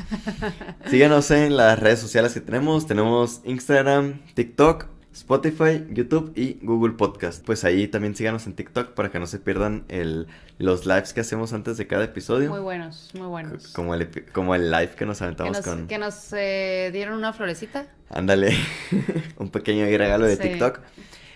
Síganos 0.90 1.32
en 1.32 1.58
las 1.58 1.80
redes 1.80 2.00
sociales 2.00 2.34
que 2.34 2.42
tenemos. 2.42 2.86
Tenemos 2.86 3.42
Instagram, 3.46 4.22
TikTok, 4.36 4.86
Spotify, 5.18 5.84
YouTube 5.90 6.32
y 6.36 6.60
Google 6.64 6.94
Podcast. 6.94 7.44
Pues 7.44 7.64
ahí 7.64 7.88
también 7.88 8.16
síganos 8.16 8.46
en 8.46 8.54
TikTok 8.54 8.92
para 8.94 9.10
que 9.10 9.20
no 9.20 9.26
se 9.26 9.40
pierdan 9.40 9.84
el, 9.90 10.28
los 10.60 10.86
lives 10.86 11.12
que 11.14 11.22
hacemos 11.22 11.54
antes 11.54 11.78
de 11.78 11.88
cada 11.88 12.04
episodio. 12.04 12.52
Muy 12.52 12.60
buenos, 12.60 13.10
muy 13.16 13.26
buenos. 13.26 13.70
Como 13.70 13.96
el, 13.96 14.08
como 14.32 14.54
el 14.54 14.70
live 14.70 14.92
que 14.96 15.08
nos 15.08 15.18
que 15.18 15.24
aventamos 15.24 15.58
nos, 15.58 15.66
con... 15.66 15.88
que 15.88 15.98
nos, 15.98 16.34
eh, 16.34 16.92
dieron 16.94 17.16
una 17.18 17.34
florecita. 17.34 17.88
Ándale, 18.10 18.56
un 19.38 19.50
pequeño 19.50 19.86
regalo 19.86 20.28
de 20.28 20.36
Sí. 20.36 20.44
TikTok. 20.44 20.82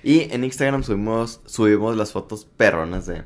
Y 0.03 0.31
en 0.31 0.43
Instagram 0.43 0.83
subimos, 0.83 1.41
subimos 1.47 1.97
las 1.97 2.11
fotos 2.11 2.45
perronas 2.45 3.07
de, 3.07 3.23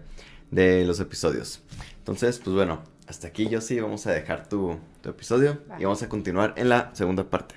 de 0.51 0.85
los 0.85 1.01
episodios. 1.01 1.61
Entonces, 1.97 2.39
pues 2.39 2.55
bueno, 2.55 2.81
hasta 3.07 3.27
aquí 3.27 3.49
yo 3.49 3.59
sí 3.59 3.77
vamos 3.81 4.07
a 4.07 4.11
dejar 4.11 4.47
tu, 4.47 4.79
tu 5.01 5.09
episodio 5.09 5.59
Va. 5.69 5.81
y 5.81 5.83
vamos 5.83 6.01
a 6.01 6.07
continuar 6.07 6.53
en 6.55 6.69
la 6.69 6.91
segunda 6.95 7.29
parte. 7.29 7.55